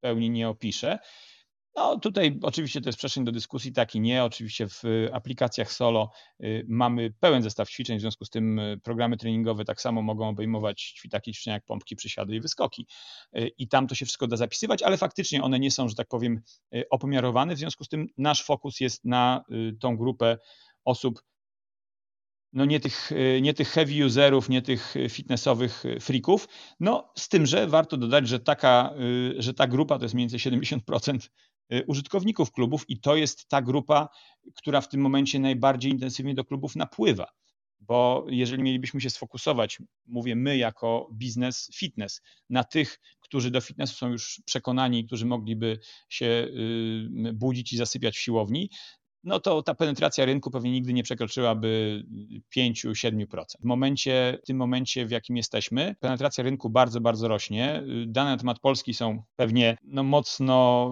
[0.00, 0.98] pełni nie opiszę.
[1.74, 4.24] No tutaj oczywiście to jest przestrzeń do dyskusji, tak i nie.
[4.24, 6.10] Oczywiście w aplikacjach solo
[6.44, 10.28] y, mamy pełen zestaw ćwiczeń, w związku z tym y, programy treningowe tak samo mogą
[10.28, 12.86] obejmować takie ćwiczenia jak pompki, przysiady i wyskoki.
[13.36, 16.08] Y, I tam to się wszystko da zapisywać, ale faktycznie one nie są, że tak
[16.08, 16.40] powiem,
[16.90, 17.54] opomiarowane.
[17.54, 19.44] W związku z tym nasz fokus jest na
[19.80, 20.38] tą grupę
[20.84, 21.22] osób,
[22.52, 23.10] no nie tych,
[23.42, 26.48] nie tych heavy userów, nie tych fitnessowych freaków.
[26.80, 28.94] No z tym, że warto dodać, że taka,
[29.38, 31.51] że ta grupa to jest mniej więcej 70% Y,
[31.86, 34.08] użytkowników klubów i to jest ta grupa,
[34.56, 37.26] która w tym momencie najbardziej intensywnie do klubów napływa.
[37.80, 43.96] Bo jeżeli mielibyśmy się sfokusować, mówię my jako biznes fitness, na tych, którzy do fitnessu
[43.96, 46.26] są już przekonani, którzy mogliby się
[47.26, 48.70] y, budzić i zasypiać w siłowni,
[49.24, 52.02] no to ta penetracja rynku pewnie nigdy nie przekroczyłaby
[52.56, 53.44] 5-7%.
[53.60, 57.82] W momencie, w tym momencie, w jakim jesteśmy, penetracja rynku bardzo, bardzo rośnie.
[58.06, 60.88] Dane na temat Polski są pewnie no, mocno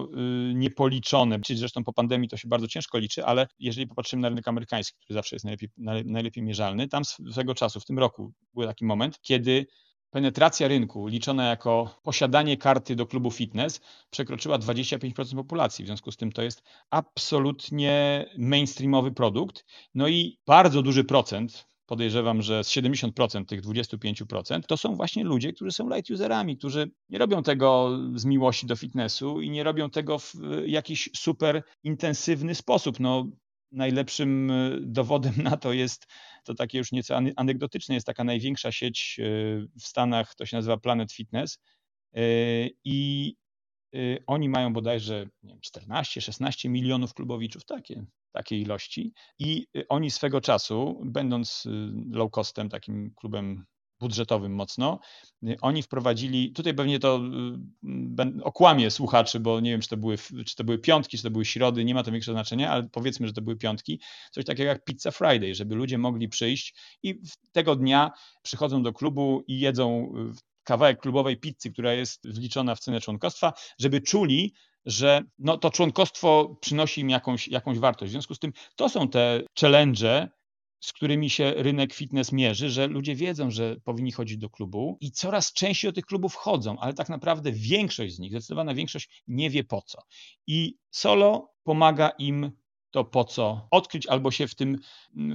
[0.49, 1.39] y, niepoliczone.
[1.55, 5.13] Zresztą po pandemii to się bardzo ciężko liczy, ale jeżeli popatrzymy na rynek amerykański, który
[5.13, 5.69] zawsze jest najlepiej,
[6.05, 9.65] najlepiej mierzalny, tam swego czasu, w tym roku był taki moment, kiedy
[10.11, 15.85] penetracja rynku liczona jako posiadanie karty do klubu fitness przekroczyła 25% populacji.
[15.85, 19.65] W związku z tym to jest absolutnie mainstreamowy produkt.
[19.95, 25.53] No i bardzo duży procent, podejrzewam, że z 70% tych 25% to są właśnie ludzie,
[25.53, 29.89] którzy są light userami, którzy nie robią tego z miłości do fitnessu i nie robią
[29.89, 30.33] tego w
[30.65, 32.99] jakiś super intensywny sposób.
[32.99, 33.25] No,
[33.71, 34.51] najlepszym
[34.81, 36.07] dowodem na to jest
[36.43, 39.23] to takie już nieco anegdotyczne, jest taka największa sieć e,
[39.79, 41.59] w Stanach, to się nazywa Planet Fitness
[42.13, 42.21] e,
[42.83, 43.35] i
[43.95, 43.97] e,
[44.27, 45.27] oni mają bodajże
[45.79, 49.13] 14-16 milionów klubowiczów, takie, takiej ilości.
[49.39, 51.67] I oni swego czasu, będąc
[52.11, 53.65] low costem, takim klubem
[54.01, 54.99] budżetowym mocno.
[55.61, 57.21] Oni wprowadzili, tutaj pewnie to
[57.89, 61.31] y, okłamie słuchaczy, bo nie wiem, czy to, były, czy to były piątki, czy to
[61.31, 63.99] były środy, nie ma to większego znaczenia, ale powiedzmy, że to były piątki.
[64.31, 67.21] Coś takiego jak Pizza Friday, żeby ludzie mogli przyjść i
[67.51, 72.79] tego dnia przychodzą do klubu i jedzą y, kawałek klubowej pizzy, która jest wliczona w
[72.79, 74.53] cenę członkostwa, żeby czuli,
[74.85, 78.09] że no, to członkostwo przynosi im jakąś, jakąś wartość.
[78.09, 80.29] W związku z tym to są te challenge,
[80.81, 85.11] z którymi się rynek fitness mierzy, że ludzie wiedzą, że powinni chodzić do klubu i
[85.11, 89.49] coraz częściej do tych klubów chodzą, ale tak naprawdę większość z nich, zdecydowana większość nie
[89.49, 90.01] wie po co.
[90.47, 92.51] I solo pomaga im
[92.91, 94.77] to po co odkryć albo się w tym,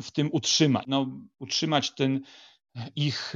[0.03, 0.85] w tym utrzymać.
[0.87, 2.21] No, utrzymać ten
[2.97, 3.35] ich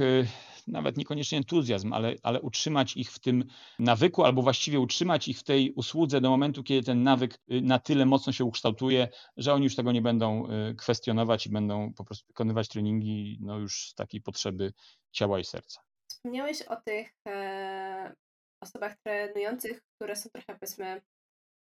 [0.67, 3.45] nawet niekoniecznie entuzjazm, ale, ale utrzymać ich w tym
[3.79, 7.79] nawyku, albo właściwie utrzymać ich w tej usłudze do momentu, kiedy ten nawyk y, na
[7.79, 12.03] tyle mocno się ukształtuje, że oni już tego nie będą y, kwestionować i będą po
[12.03, 14.73] prostu wykonywać treningi no już z takiej potrzeby
[15.11, 15.81] ciała i serca.
[16.09, 18.15] Wspomniałeś o tych e,
[18.63, 21.01] osobach trenujących, które są trochę powiedzmy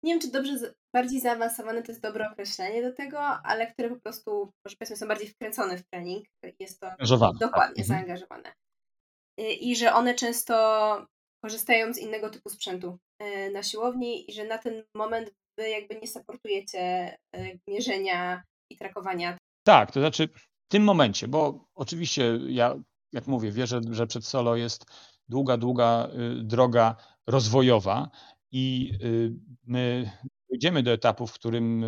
[0.04, 4.00] nie wiem, czy dobrze, bardziej zaawansowane to jest dobre określenie do tego, ale które po
[4.00, 4.32] prostu,
[4.66, 6.26] może powiedzmy, są bardziej wkręcone w trening.
[6.60, 7.86] Jest to zaangażowane, dokładnie tak.
[7.86, 8.54] zaangażowane.
[9.40, 10.54] Y, I że one często
[11.44, 15.96] korzystają z innego typu sprzętu y, na siłowni i że na ten moment wy jakby
[15.96, 19.38] nie supportujecie y, mierzenia i trakowania.
[19.68, 22.76] Tak, to znaczy w tym momencie, bo oczywiście ja,
[23.12, 24.86] jak mówię, wierzę, że przed solo jest
[25.30, 26.10] długa, długa
[26.44, 26.96] droga
[27.28, 28.10] rozwojowa
[28.56, 28.94] i
[29.64, 30.12] my
[30.50, 31.86] dojdziemy do etapu, w którym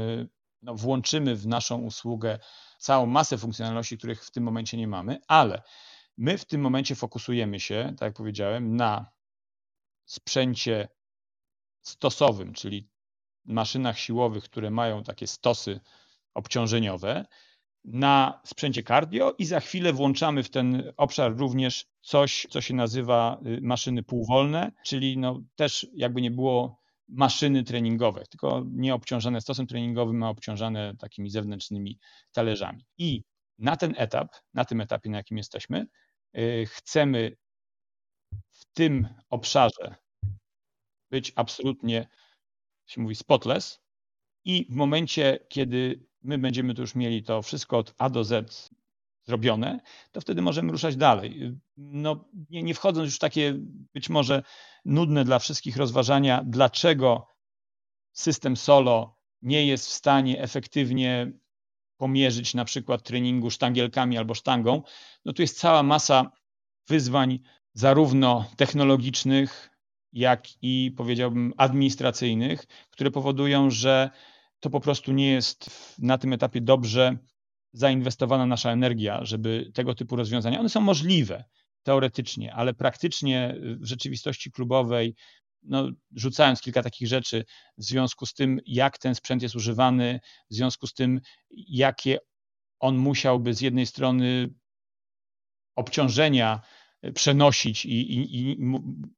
[0.61, 2.39] no, włączymy w naszą usługę
[2.79, 5.61] całą masę funkcjonalności, których w tym momencie nie mamy, ale
[6.17, 9.11] My w tym momencie fokusujemy się, tak jak powiedziałem, na
[10.05, 10.87] sprzęcie
[11.81, 12.89] stosowym, czyli
[13.45, 15.79] maszynach siłowych, które mają takie stosy
[16.33, 17.25] obciążeniowe,
[17.85, 23.39] na sprzęcie cardio i za chwilę włączamy w ten obszar również coś, co się nazywa
[23.45, 29.67] y, maszyny półwolne, czyli no też jakby nie było maszyny treningowe, tylko nie obciążane stosem
[29.67, 31.99] treningowym, a obciążane takimi zewnętrznymi
[32.31, 32.85] talerzami.
[32.97, 33.23] I
[33.59, 35.87] na ten etap, na tym etapie, na jakim jesteśmy,
[36.37, 37.35] y, chcemy
[38.51, 39.95] w tym obszarze
[41.11, 42.07] być absolutnie,
[42.85, 43.81] się mówi, spotless
[44.45, 48.69] i w momencie, kiedy my będziemy tu już mieli to wszystko od A do Z
[49.23, 49.79] zrobione,
[50.11, 51.57] to wtedy możemy ruszać dalej.
[51.77, 53.53] No, nie, nie wchodząc już w takie
[53.93, 54.43] być może
[54.85, 57.27] nudne dla wszystkich rozważania, dlaczego
[58.11, 61.31] system solo nie jest w stanie efektywnie
[61.97, 64.81] pomierzyć na przykład treningu sztangielkami albo sztangą,
[65.25, 66.31] no tu jest cała masa
[66.87, 67.39] wyzwań
[67.73, 69.69] zarówno technologicznych,
[70.13, 74.09] jak i powiedziałbym administracyjnych, które powodują, że
[74.65, 77.17] to po prostu nie jest na tym etapie dobrze
[77.73, 81.43] zainwestowana nasza energia, żeby tego typu rozwiązania, one są możliwe
[81.83, 85.15] teoretycznie, ale praktycznie w rzeczywistości klubowej,
[85.63, 87.45] no, rzucając kilka takich rzeczy
[87.77, 90.19] w związku z tym, jak ten sprzęt jest używany,
[90.51, 92.17] w związku z tym, jakie
[92.79, 94.49] on musiałby z jednej strony
[95.75, 96.61] obciążenia
[97.13, 98.57] przenosić i, i, i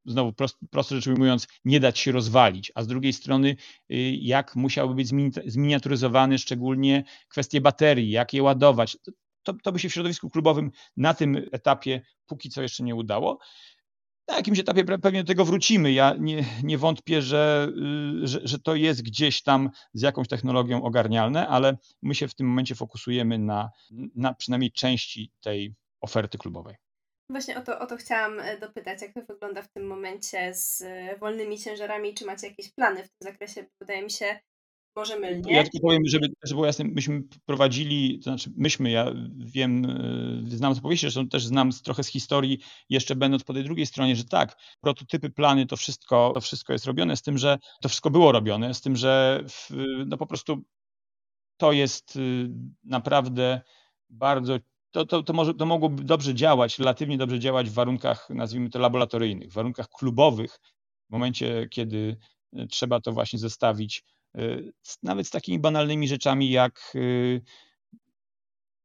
[0.06, 3.56] znowu prost, prosto rzecz ujmując, nie dać się rozwalić, a z drugiej strony
[3.92, 5.10] y, jak musiałby być
[5.46, 8.98] zminiaturyzowany szczególnie kwestie baterii, jak je ładować.
[9.44, 13.40] To, to by się w środowisku klubowym na tym etapie póki co jeszcze nie udało.
[14.28, 15.92] Na jakimś etapie pewnie do tego wrócimy.
[15.92, 17.72] Ja nie, nie wątpię, że,
[18.24, 22.36] y, że, że, to jest gdzieś tam z jakąś technologią ogarnialne, ale my się w
[22.36, 23.70] tym momencie fokusujemy na,
[24.16, 26.76] na przynajmniej części tej oferty klubowej.
[27.30, 30.82] Właśnie o to, o to chciałam e, dopytać, jak to wygląda w tym momencie z
[30.82, 33.66] e, wolnymi ciężarami, czy macie jakieś plany w tym zakresie?
[33.82, 34.40] Wydaje mi się,
[34.96, 35.54] może mylnie.
[35.54, 40.56] Ja tylko powiem, żeby, żeby było jasne, myśmy prowadzili, to znaczy myśmy, ja wiem, e,
[40.58, 42.60] znam z opowieści, zresztą też znam trochę z historii,
[42.90, 46.86] jeszcze będąc po tej drugiej stronie, że tak, prototypy, plany, to wszystko, to wszystko jest
[46.86, 49.70] robione, z tym, że to wszystko było robione, z tym, że w,
[50.06, 50.64] no po prostu
[51.58, 52.20] to jest
[52.84, 53.62] naprawdę
[54.10, 54.60] bardzo
[54.92, 58.80] to, to, to, może, to mogłoby dobrze działać, relatywnie dobrze działać w warunkach, nazwijmy to,
[58.80, 60.60] laboratoryjnych, w warunkach klubowych,
[61.10, 62.18] w momencie, kiedy
[62.54, 64.04] e, trzeba to właśnie zestawić
[64.36, 64.42] e,
[65.04, 67.00] nawet z takimi banalnymi rzeczami, jak e,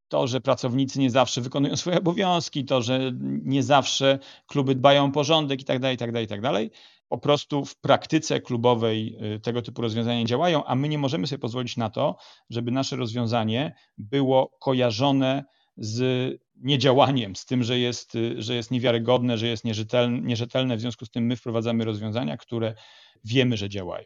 [0.09, 3.13] to, że pracownicy nie zawsze wykonują swoje obowiązki, to, że
[3.45, 6.71] nie zawsze kluby dbają o porządek i tak dalej, i tak dalej, i tak dalej.
[7.09, 11.77] Po prostu w praktyce klubowej tego typu rozwiązania działają, a my nie możemy sobie pozwolić
[11.77, 12.17] na to,
[12.51, 15.45] żeby nasze rozwiązanie było kojarzone
[15.77, 20.77] z niedziałaniem, z tym, że jest, że jest niewiarygodne, że jest nierzetelne, nierzetelne.
[20.77, 22.75] W związku z tym my wprowadzamy rozwiązania, które
[23.25, 24.05] wiemy, że działają.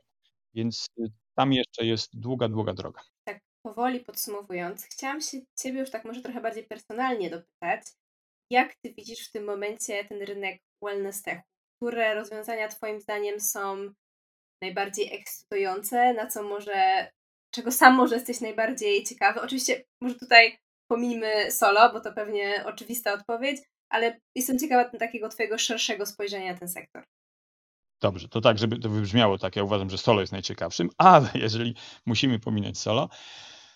[0.54, 1.04] Więc y,
[1.34, 3.02] tam jeszcze jest długa, długa droga.
[3.24, 7.82] Tak, powoli podsumowując, chciałam się Ciebie już tak może trochę bardziej personalnie dopytać.
[8.50, 11.40] Jak Ty widzisz w tym momencie ten rynek wellness tech?
[11.76, 13.92] Które rozwiązania Twoim zdaniem są
[14.62, 16.14] najbardziej ekscytujące?
[16.14, 17.10] Na co może,
[17.50, 19.40] czego sam może jesteś najbardziej ciekawy?
[19.40, 20.58] Oczywiście może tutaj
[20.88, 23.56] pomijmy solo, bo to pewnie oczywista odpowiedź,
[23.88, 27.04] ale jestem ciekawa takiego Twojego szerszego spojrzenia na ten sektor.
[28.00, 31.74] Dobrze, to tak, żeby to wybrzmiało tak, ja uważam, że solo jest najciekawszym, ale jeżeli
[32.06, 33.08] musimy pominąć solo,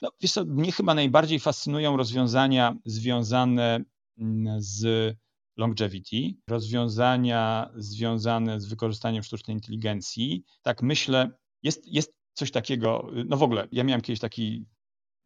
[0.02, 3.80] no wiesz co, mnie chyba najbardziej fascynują rozwiązania związane
[4.18, 5.16] mm, z
[5.56, 6.16] longevity,
[6.48, 10.44] rozwiązania związane z wykorzystaniem sztucznej inteligencji.
[10.62, 11.30] Tak myślę,
[11.62, 14.66] jest, jest coś takiego, no w ogóle, ja miałem kiedyś taki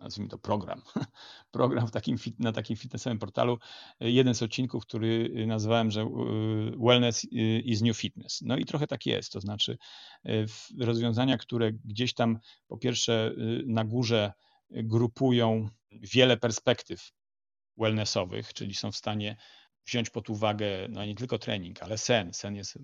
[0.05, 0.83] nazwijmy to program,
[1.51, 3.59] program takim fit, na takim fitnessowym portalu,
[4.01, 6.07] jeden z odcinków, który nazwałem, że y,
[6.79, 7.27] wellness
[7.65, 8.43] is new fitness.
[8.43, 9.79] No i trochę tak jest, to znaczy
[10.27, 10.47] y,
[10.81, 14.33] rozwiązania, które gdzieś tam po pierwsze y, na górze
[14.71, 17.13] grupują wiele perspektyw
[17.77, 19.37] wellnessowych, czyli są w stanie
[19.87, 22.33] wziąć pod uwagę no nie tylko trening, ale sen.
[22.33, 22.79] Sen jest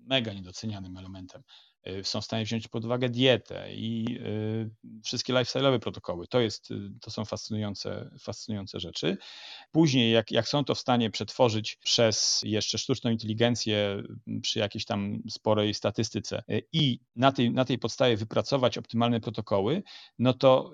[0.00, 1.67] mega niedocenianym elementem Y,
[2.02, 6.26] są w stanie wziąć pod uwagę dietę i y, wszystkie lifestyle'owe protokoły.
[6.26, 9.16] To, jest, y, to są fascynujące, fascynujące rzeczy.
[9.72, 14.02] Później, jak, jak są to w stanie przetworzyć przez jeszcze sztuczną inteligencję
[14.42, 19.82] przy jakiejś tam sporej statystyce i na tej, na tej podstawie wypracować optymalne protokoły,
[20.18, 20.72] no to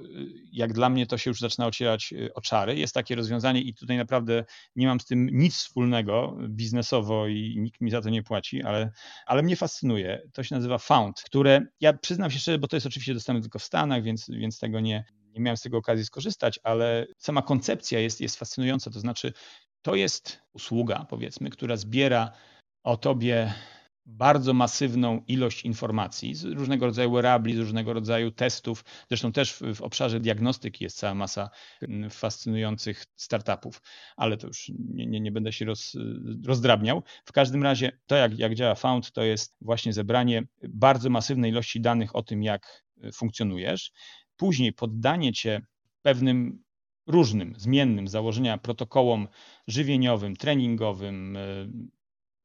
[0.53, 2.77] jak dla mnie to się już zaczyna ocierać oczary.
[2.77, 4.45] Jest takie rozwiązanie i tutaj naprawdę
[4.77, 8.93] nie mam z tym nic wspólnego biznesowo i nikt mi za to nie płaci, ale,
[9.27, 10.29] ale mnie fascynuje.
[10.33, 13.59] To się nazywa Found, które ja przyznam się szczerze, bo to jest oczywiście dostępne tylko
[13.59, 18.01] w Stanach, więc, więc tego nie, nie miałem z tego okazji skorzystać, ale sama koncepcja
[18.01, 18.91] jest, jest fascynująca.
[18.91, 19.33] To znaczy,
[19.83, 22.33] To jest usługa, powiedzmy, która zbiera
[22.85, 23.55] o tobie
[24.07, 28.85] bardzo masywną ilość informacji z różnego rodzaju wearabli, z różnego rodzaju testów.
[29.09, 31.51] Zresztą też w, obszarze diagnostyki jest cała masa
[31.83, 33.83] mm, fascynujących startupów,
[34.17, 35.97] ale to już nie, nie, nie będę się roz,
[36.47, 37.03] rozdrabniał.
[37.25, 41.81] W każdym razie to, jak, jak działa Found, to jest właśnie zebranie bardzo masywnej ilości
[41.81, 43.93] danych o tym, jak funkcjonujesz.
[44.37, 45.67] Później poddanie cię
[46.03, 46.65] pewnym
[47.07, 49.29] różnym, zmiennym założenia protokołom
[49.67, 51.39] żywieniowym, treningowym,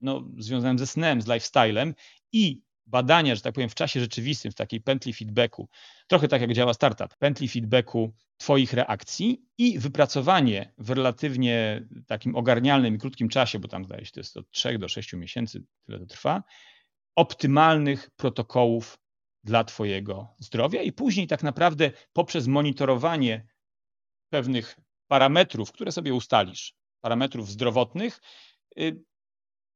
[0.02, 1.94] no, związanym ze snem, z lifestylem
[2.32, 5.70] i badania, że tak powiem, w czasie rzeczywistym, w takiej pętli feedbacku,
[6.08, 12.96] trochę tak jak działa startup, pętli feedbacku Twoich reakcji i wypracowanie w relatywnie takim ogarnialnym
[12.96, 16.00] i krótkim czasie, bo tam zdaje się, to jest od 3 do 6 miesięcy, tyle
[16.00, 16.44] to trwa,
[17.16, 19.00] optymalnych protokołów
[19.44, 23.48] dla Twojego zdrowia i później tak naprawdę poprzez monitorowanie
[24.30, 28.20] pewnych parametrów, które sobie ustalisz, parametrów zdrowotnych,
[28.80, 29.04] y,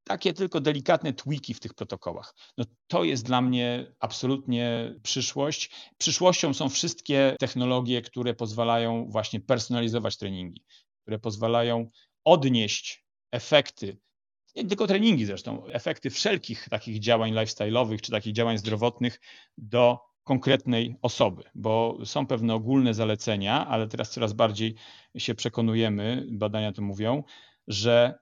[0.03, 2.35] takie tylko delikatne tweaki w tych protokołach.
[2.57, 5.71] No to jest dla mnie absolutnie przyszłość.
[5.97, 10.63] Przyszłością są wszystkie technologie, które pozwalają właśnie personalizować treningi,
[11.01, 11.89] które pozwalają
[12.23, 13.97] odnieść efekty,
[14.55, 19.19] nie tylko treningi zresztą, efekty wszelkich takich działań lifestyle'owych czy takich działań zdrowotnych
[19.57, 24.75] do konkretnej osoby, bo są pewne ogólne zalecenia, ale teraz coraz bardziej
[25.17, 27.23] się przekonujemy, badania to mówią,
[27.67, 28.19] że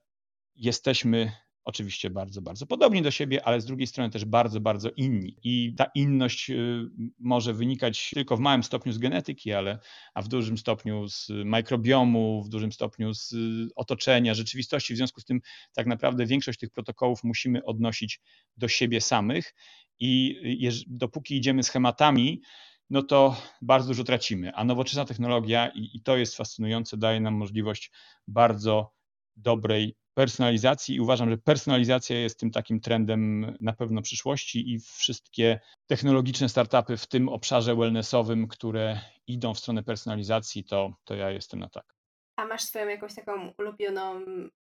[0.56, 1.32] jesteśmy
[1.72, 5.36] oczywiście bardzo, bardzo podobni do siebie, ale z drugiej strony też bardzo, bardzo inni.
[5.44, 9.80] I ta inność y, może wynikać tylko w małym stopniu z genetyki, ale
[10.14, 13.36] a w dużym stopniu z mikrobiomu, w dużym stopniu z
[13.76, 14.94] otoczenia, rzeczywistości.
[14.94, 15.42] W związku z tym
[15.74, 18.22] tak naprawdę większość tych protokołów musimy odnosić
[18.58, 19.54] do siebie samych
[20.00, 20.40] i
[20.88, 22.42] dopóki idziemy schematami,
[22.90, 24.56] no to bardzo dużo tracimy.
[24.56, 27.92] A nowoczesna technologia, i, i to jest fascynujące, daje nam możliwość
[28.28, 28.94] bardzo
[29.36, 35.60] dobrej personalizacji i uważam, że personalizacja jest tym takim trendem na pewno przyszłości i wszystkie
[35.88, 41.60] technologiczne startupy w tym obszarze wellnessowym, które idą w stronę personalizacji, to, to ja jestem
[41.60, 41.96] na tak.
[42.40, 44.26] A masz swoją jakąś taką ulubioną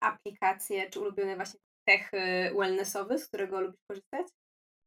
[0.01, 4.27] aplikację, czy ulubiony właśnie tech y, wellnessowy, z którego lubisz korzystać?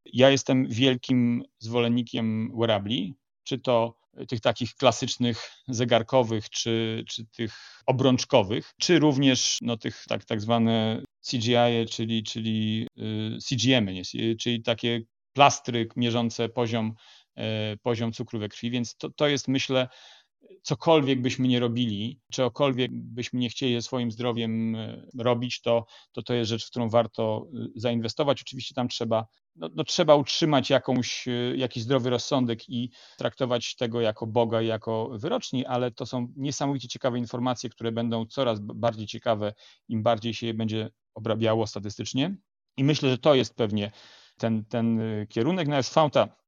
[0.05, 3.15] Ja jestem wielkim zwolennikiem wearabli,
[3.47, 10.25] czy to tych takich klasycznych zegarkowych, czy, czy tych obrączkowych, czy również no, tych tak,
[10.25, 15.01] tak zwane CGI, czyli, czyli y, CGM, nie, czyli takie
[15.33, 16.93] plastry mierzące poziom,
[17.37, 17.41] y,
[17.77, 19.87] poziom cukru we krwi, więc to, to jest myślę
[20.67, 26.21] cokolwiek byśmy nie robili, czegokolwiek byśmy nie chcieli ze swoim zdrowiem e, robić, to, to
[26.21, 28.41] to jest rzecz, w którą warto e, zainwestować.
[28.41, 34.01] Oczywiście tam trzeba, no, no trzeba utrzymać jakąś, e, jakiś zdrowy rozsądek i traktować tego
[34.01, 39.07] jako Boga i jako wyroczni, ale to są niesamowicie ciekawe informacje, które będą coraz bardziej
[39.07, 39.53] ciekawe,
[39.87, 42.35] im bardziej się je będzie obrabiało statystycznie.
[42.77, 43.91] I myślę, że to jest pewnie
[44.37, 44.99] ten, ten
[45.29, 45.67] kierunek.
[45.67, 46.46] No Fauta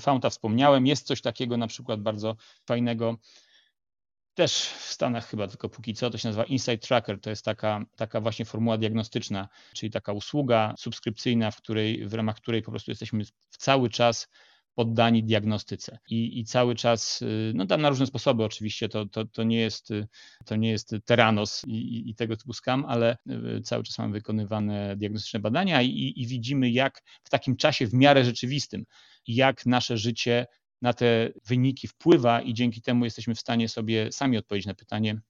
[0.00, 0.86] Founta wspomniałem.
[0.86, 2.36] Jest coś takiego na przykład bardzo
[2.66, 3.18] fajnego,
[4.38, 7.20] też w Stanach chyba tylko póki co, to się nazywa Insight Tracker.
[7.20, 12.36] To jest taka, taka właśnie formuła diagnostyczna, czyli taka usługa subskrypcyjna, w, której, w ramach
[12.36, 14.28] której po prostu jesteśmy w cały czas
[14.74, 15.98] poddani diagnostyce.
[16.10, 19.60] I, I, cały czas, y, no tam na różne sposoby oczywiście, to, to, to, nie,
[19.60, 19.88] jest,
[20.44, 23.16] to nie jest teranos i, i tego typu skam, ale
[23.56, 27.94] y, cały czas mamy wykonywane diagnostyczne badania i, i widzimy, jak w takim czasie w
[27.94, 28.84] miarę rzeczywistym
[29.28, 30.46] jak nasze życie
[30.82, 35.20] na te wyniki wpływa i dzięki temu jesteśmy w stanie sobie sami odpowiedzieć na pytanie,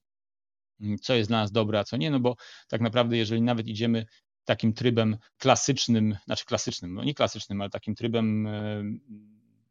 [0.81, 2.35] mm, co jest dla nas dobre, a co nie, no bo
[2.67, 4.05] tak naprawdę jeżeli nawet idziemy
[4.45, 8.83] takim trybem klasycznym, znaczy klasycznym, no nie klasycznym, ale takim trybem e,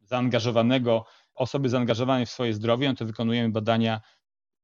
[0.03, 1.05] zaangażowanego,
[1.35, 4.01] osoby zaangażowanej w swoje zdrowie, no to wykonujemy badania,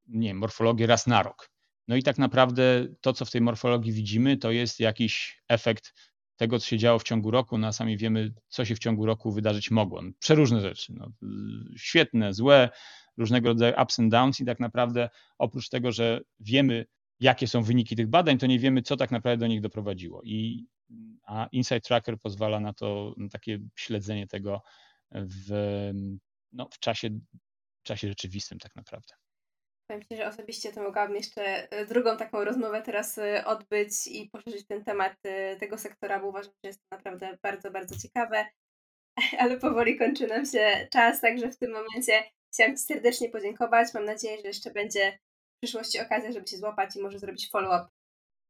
[0.07, 1.51] nie wiem, morfologię raz na rok.
[1.89, 5.95] No i tak naprawdę to, co w tej morfologii widzimy, to jest jakiś efekt
[6.37, 9.07] tego, co się działo w ciągu roku, no a sami wiemy, co się w ciągu
[9.07, 10.03] roku wydarzyć mogło.
[10.03, 11.11] No, przeróżne rzeczy, no,
[11.77, 12.69] świetne, złe,
[13.17, 16.87] różnego rodzaju ups and downs i tak naprawdę oprócz tego, że wiemy,
[17.21, 20.23] jakie są wyniki tych badań, to nie wiemy, co tak naprawdę do nich doprowadziło.
[20.23, 20.67] I,
[21.27, 24.63] a Insight Tracker pozwala na to, na takie śledzenie tego
[25.13, 25.51] w,
[26.53, 27.11] no, w czasie,
[27.81, 29.15] w czasie rzeczywistym tak naprawdę.
[29.87, 34.31] Powiem Ci, że osobiście to mogłabym jeszcze e, drugą taką rozmowę teraz e, odbyć i
[34.31, 38.47] poszerzyć ten temat e, tego sektora, bo uważam, że jest to naprawdę bardzo, bardzo ciekawe.
[39.41, 43.95] Ale powoli kończy nam się czas, także w tym momencie chciałam Ci serdecznie podziękować.
[43.95, 45.19] Mam nadzieję, że jeszcze będzie
[45.57, 47.89] w przyszłości okazja, żeby się złapać i może zrobić follow-up.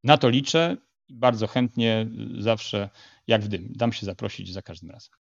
[0.05, 0.77] Na to liczę
[1.09, 2.06] bardzo chętnie
[2.39, 2.90] zawsze,
[3.27, 5.23] jak w dym, dam się zaprosić za każdym razem.